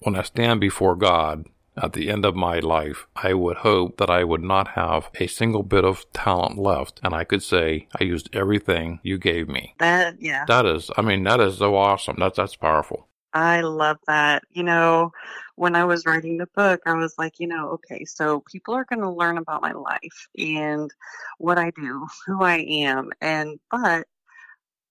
When 0.00 0.16
I 0.16 0.22
stand 0.22 0.60
before 0.60 0.96
God 0.96 1.46
at 1.76 1.92
the 1.92 2.10
end 2.10 2.24
of 2.24 2.34
my 2.34 2.58
life, 2.58 3.06
I 3.14 3.34
would 3.34 3.58
hope 3.58 3.98
that 3.98 4.10
I 4.10 4.24
would 4.24 4.42
not 4.42 4.68
have 4.68 5.08
a 5.20 5.28
single 5.28 5.62
bit 5.62 5.84
of 5.84 6.04
talent 6.12 6.58
left, 6.58 7.00
and 7.04 7.14
I 7.14 7.22
could 7.24 7.44
say 7.44 7.86
I 8.00 8.04
used 8.04 8.28
everything 8.32 8.98
you 9.04 9.18
gave 9.18 9.48
me. 9.48 9.74
that 9.78 10.20
yeah. 10.20 10.44
That 10.48 10.66
is, 10.66 10.90
I 10.96 11.02
mean, 11.02 11.22
that 11.24 11.40
is 11.40 11.58
so 11.58 11.76
awesome. 11.76 12.16
That's 12.18 12.36
that's 12.36 12.56
powerful. 12.56 13.08
I 13.38 13.60
love 13.60 13.98
that. 14.08 14.42
You 14.50 14.64
know, 14.64 15.12
when 15.56 15.76
I 15.76 15.84
was 15.84 16.06
writing 16.06 16.38
the 16.38 16.48
book, 16.56 16.80
I 16.86 16.94
was 16.94 17.14
like, 17.18 17.38
you 17.38 17.46
know, 17.46 17.70
okay, 17.70 18.04
so 18.04 18.40
people 18.50 18.74
are 18.74 18.84
going 18.84 19.00
to 19.02 19.10
learn 19.10 19.38
about 19.38 19.62
my 19.62 19.72
life 19.72 20.28
and 20.36 20.90
what 21.38 21.58
I 21.58 21.70
do, 21.70 22.06
who 22.26 22.42
I 22.42 22.58
am, 22.58 23.10
and 23.20 23.58
but 23.70 24.06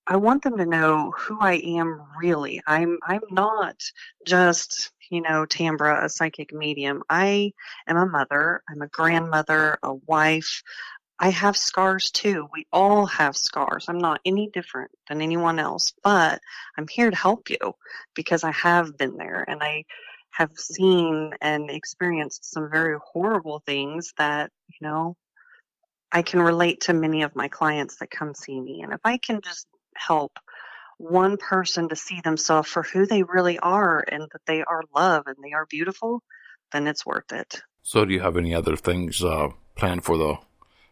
I 0.07 0.15
want 0.15 0.43
them 0.43 0.57
to 0.57 0.65
know 0.65 1.11
who 1.17 1.37
I 1.41 1.55
am 1.55 2.01
really. 2.17 2.61
I'm 2.65 2.97
I'm 3.03 3.21
not 3.29 3.75
just, 4.25 4.91
you 5.11 5.21
know, 5.21 5.45
Tambra, 5.45 6.05
a 6.05 6.09
psychic 6.09 6.53
medium. 6.53 7.03
I 7.09 7.51
am 7.87 7.97
a 7.97 8.05
mother, 8.05 8.61
I'm 8.69 8.81
a 8.81 8.87
grandmother, 8.87 9.77
a 9.83 9.93
wife. 9.93 10.63
I 11.19 11.29
have 11.29 11.57
scars 11.57 12.11
too. 12.11 12.47
We 12.53 12.67
all 12.71 13.07
have 13.07 13.35
scars. 13.35 13.85
I'm 13.89 13.97
not 13.97 14.21
any 14.23 14.49
different 14.53 14.91
than 15.09 15.21
anyone 15.21 15.57
else, 15.57 15.93
but 16.03 16.39
I'm 16.77 16.87
here 16.87 17.09
to 17.09 17.15
help 17.15 17.49
you 17.49 17.73
because 18.13 18.43
I 18.43 18.51
have 18.51 18.97
been 18.97 19.17
there 19.17 19.43
and 19.47 19.63
I 19.63 19.85
have 20.31 20.51
seen 20.55 21.31
and 21.41 21.71
experienced 21.71 22.51
some 22.51 22.69
very 22.69 22.97
horrible 23.03 23.63
things 23.65 24.13
that, 24.19 24.51
you 24.67 24.87
know, 24.87 25.15
I 26.11 26.21
can 26.21 26.41
relate 26.41 26.81
to 26.81 26.93
many 26.93 27.23
of 27.23 27.35
my 27.35 27.47
clients 27.47 27.97
that 27.97 28.11
come 28.11 28.35
see 28.35 28.59
me. 28.59 28.81
And 28.83 28.93
if 28.93 29.01
I 29.03 29.17
can 29.17 29.41
just 29.41 29.65
help 29.95 30.37
one 30.99 31.37
person 31.37 31.89
to 31.89 31.95
see 31.95 32.21
themselves 32.21 32.69
for 32.69 32.83
who 32.83 33.07
they 33.07 33.23
really 33.23 33.57
are 33.57 34.03
and 34.07 34.23
that 34.31 34.41
they 34.45 34.63
are 34.63 34.83
love 34.95 35.23
and 35.25 35.37
they 35.43 35.53
are 35.53 35.65
beautiful, 35.65 36.21
then 36.71 36.85
it's 36.87 37.05
worth 37.05 37.31
it. 37.31 37.61
So, 37.81 38.05
do 38.05 38.13
you 38.13 38.19
have 38.19 38.37
any 38.37 38.53
other 38.53 38.75
things 38.75 39.23
uh, 39.23 39.49
planned 39.75 40.03
for 40.03 40.17
the 40.17 40.37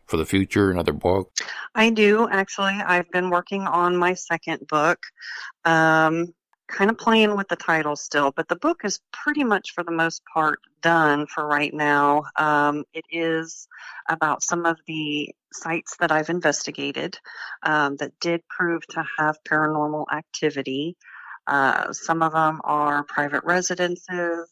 for 0.08 0.18
the 0.18 0.26
future? 0.26 0.72
Another 0.72 0.94
book? 0.94 1.32
I 1.74 1.90
do 1.90 2.28
actually. 2.30 2.74
I've 2.86 3.10
been 3.12 3.30
working 3.30 3.62
on 3.62 3.98
my 3.98 4.14
second 4.14 4.68
book. 4.68 5.00
Um, 5.64 6.34
kind 6.68 6.90
of 6.90 6.98
playing 6.98 7.36
with 7.36 7.48
the 7.48 7.56
title 7.56 7.96
still, 7.96 8.32
but 8.36 8.48
the 8.48 8.56
book 8.56 8.82
is 8.84 9.00
pretty 9.12 9.44
much 9.44 9.74
for 9.74 9.84
the 9.84 9.92
most 9.92 10.24
part 10.34 10.60
done 10.82 11.28
for 11.28 11.48
right 11.48 11.74
now. 11.74 12.24
Um, 12.38 12.84
it 12.94 13.06
is 13.12 13.68
about 14.10 14.44
some 14.44 14.66
of 14.66 14.78
the 14.88 15.30
sites 15.54 15.96
that 16.00 16.12
I've 16.12 16.30
investigated 16.30 17.18
um, 17.64 17.96
that 17.98 18.20
did 18.20 18.42
prove 18.50 18.86
to 18.88 19.04
have 19.20 19.38
paranormal 19.48 20.06
activity. 20.12 20.98
Uh, 21.48 21.94
some 21.94 22.24
of 22.24 22.34
them 22.34 22.62
are 22.64 23.04
private 23.04 23.44
residences. 23.44 24.50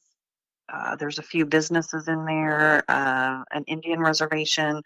Uh, 0.72 0.96
there's 0.96 1.20
a 1.20 1.24
few 1.24 1.46
businesses 1.46 2.08
in 2.08 2.26
there, 2.26 2.84
uh, 2.90 3.44
an 3.52 3.64
Indian 3.68 4.00
reservation, 4.00 4.82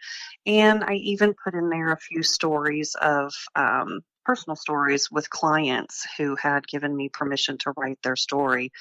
and 0.45 0.83
I 0.83 0.95
even 0.95 1.35
put 1.43 1.53
in 1.53 1.69
there 1.69 1.91
a 1.91 1.97
few 1.97 2.23
stories 2.23 2.95
of 3.01 3.33
um, 3.55 4.01
personal 4.27 4.57
stories 4.57 5.09
with 5.09 5.29
clients 5.29 6.05
who 6.17 6.35
had 6.35 6.67
given 6.67 6.95
me 6.95 7.07
permission 7.09 7.57
to 7.59 7.73
write 7.77 7.97
their 8.03 8.17
story. 8.17 8.71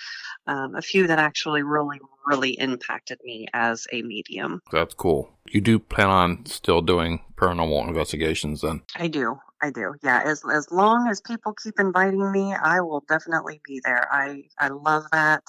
Um, 0.49 0.75
a 0.75 0.83
few 0.83 1.07
that 1.07 1.21
actually 1.21 1.63
really, 1.63 2.01
really 2.27 2.59
impacted 2.59 3.19
me 3.23 3.47
as 3.55 3.87
a 3.93 4.03
medium. 4.03 4.61
That's 4.73 4.95
cool. 4.95 5.31
You 5.49 5.61
do 5.61 5.79
plan 5.79 6.09
on 6.09 6.47
still 6.47 6.83
doing 6.83 7.21
paranormal 7.37 7.87
investigations 7.87 8.63
then? 8.63 8.83
I 8.97 9.07
do. 9.07 9.39
I 9.63 9.71
do. 9.71 9.95
Yeah. 10.03 10.23
As 10.25 10.43
as 10.53 10.71
long 10.71 11.09
as 11.09 11.21
people 11.21 11.55
keep 11.55 11.81
inviting 11.81 12.31
me, 12.31 12.55
I 12.55 12.81
will 12.81 13.03
definitely 13.09 13.61
be 13.65 13.81
there. 13.85 14.07
I 14.13 14.45
I 14.59 14.69
love 14.69 15.05
that 15.13 15.43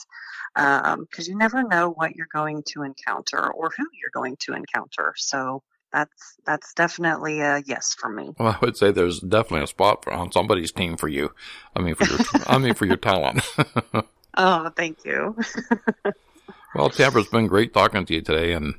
because 0.55 0.93
um, 0.93 1.07
you 1.27 1.37
never 1.37 1.63
know 1.63 1.89
what 1.89 2.15
you're 2.15 2.27
going 2.31 2.63
to 2.67 2.83
encounter 2.83 3.51
or 3.51 3.71
who 3.77 3.85
you're 3.93 4.11
going 4.13 4.37
to 4.41 4.53
encounter. 4.53 5.13
So 5.17 5.61
that's 5.91 6.37
that's 6.45 6.73
definitely 6.73 7.41
a 7.41 7.63
yes 7.65 7.93
for 7.97 8.09
me. 8.09 8.31
Well, 8.37 8.57
I 8.59 8.65
would 8.65 8.77
say 8.77 8.91
there's 8.91 9.19
definitely 9.19 9.63
a 9.63 9.67
spot 9.67 10.03
for, 10.03 10.13
on 10.13 10.31
somebody's 10.31 10.71
team 10.71 10.97
for 10.97 11.07
you. 11.07 11.33
I 11.75 11.81
mean, 11.81 11.95
for 11.95 12.05
your, 12.05 12.19
I 12.47 12.57
mean, 12.57 12.73
for 12.73 12.85
your 12.85 12.97
talent. 12.97 13.41
oh, 14.37 14.69
thank 14.75 15.05
you. 15.05 15.35
well, 16.75 16.89
Tambra, 16.89 17.21
it's 17.21 17.29
been 17.29 17.47
great 17.47 17.73
talking 17.73 18.05
to 18.05 18.13
you 18.13 18.21
today, 18.21 18.53
and 18.53 18.75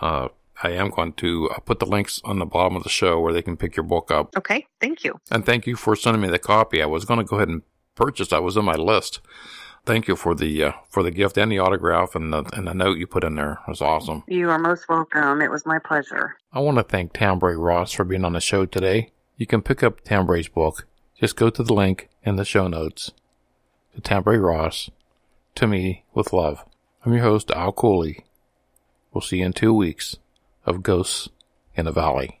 uh, 0.00 0.28
I 0.62 0.70
am 0.70 0.90
going 0.90 1.12
to 1.14 1.50
uh, 1.50 1.58
put 1.60 1.80
the 1.80 1.86
links 1.86 2.20
on 2.24 2.38
the 2.38 2.46
bottom 2.46 2.76
of 2.76 2.82
the 2.82 2.88
show 2.88 3.20
where 3.20 3.32
they 3.32 3.42
can 3.42 3.56
pick 3.56 3.76
your 3.76 3.84
book 3.84 4.10
up. 4.10 4.36
Okay, 4.36 4.66
thank 4.80 5.04
you. 5.04 5.20
And 5.30 5.44
thank 5.44 5.66
you 5.66 5.76
for 5.76 5.94
sending 5.94 6.22
me 6.22 6.28
the 6.28 6.38
copy. 6.38 6.82
I 6.82 6.86
was 6.86 7.04
going 7.04 7.18
to 7.18 7.24
go 7.24 7.36
ahead 7.36 7.48
and 7.48 7.62
purchase. 7.94 8.32
I 8.32 8.38
was 8.38 8.56
on 8.56 8.64
my 8.64 8.74
list. 8.74 9.20
Thank 9.84 10.08
you 10.08 10.16
for 10.16 10.34
the 10.34 10.64
uh, 10.64 10.72
for 10.88 11.04
the 11.04 11.12
gift 11.12 11.38
and 11.38 11.52
the 11.52 11.60
autograph 11.60 12.16
and 12.16 12.32
the 12.32 12.44
and 12.54 12.66
the 12.66 12.74
note 12.74 12.98
you 12.98 13.06
put 13.06 13.22
in 13.22 13.36
there. 13.36 13.60
It 13.66 13.70
was 13.70 13.80
awesome. 13.80 14.24
You 14.26 14.50
are 14.50 14.58
most 14.58 14.88
welcome. 14.88 15.40
It 15.40 15.50
was 15.50 15.64
my 15.64 15.78
pleasure. 15.78 16.36
I 16.52 16.58
want 16.58 16.78
to 16.78 16.82
thank 16.82 17.12
Tambra 17.12 17.56
Ross 17.56 17.92
for 17.92 18.04
being 18.04 18.24
on 18.24 18.32
the 18.32 18.40
show 18.40 18.66
today. 18.66 19.12
You 19.36 19.46
can 19.46 19.62
pick 19.62 19.84
up 19.84 20.02
Tambra's 20.02 20.48
book. 20.48 20.88
Just 21.20 21.36
go 21.36 21.50
to 21.50 21.62
the 21.62 21.72
link 21.72 22.08
in 22.24 22.34
the 22.34 22.44
show 22.44 22.66
notes. 22.66 23.12
To 23.94 24.00
Tambra 24.00 24.42
Ross, 24.42 24.90
to 25.54 25.68
me 25.68 26.04
with 26.14 26.32
love. 26.32 26.64
I'm 27.04 27.12
your 27.12 27.22
host 27.22 27.52
Al 27.52 27.72
Cooley. 27.72 28.24
We'll 29.12 29.22
see 29.22 29.38
you 29.38 29.46
in 29.46 29.52
two 29.52 29.72
weeks 29.72 30.16
of 30.66 30.82
Ghosts 30.82 31.28
in 31.74 31.86
the 31.86 31.92
Valley. 31.92 32.40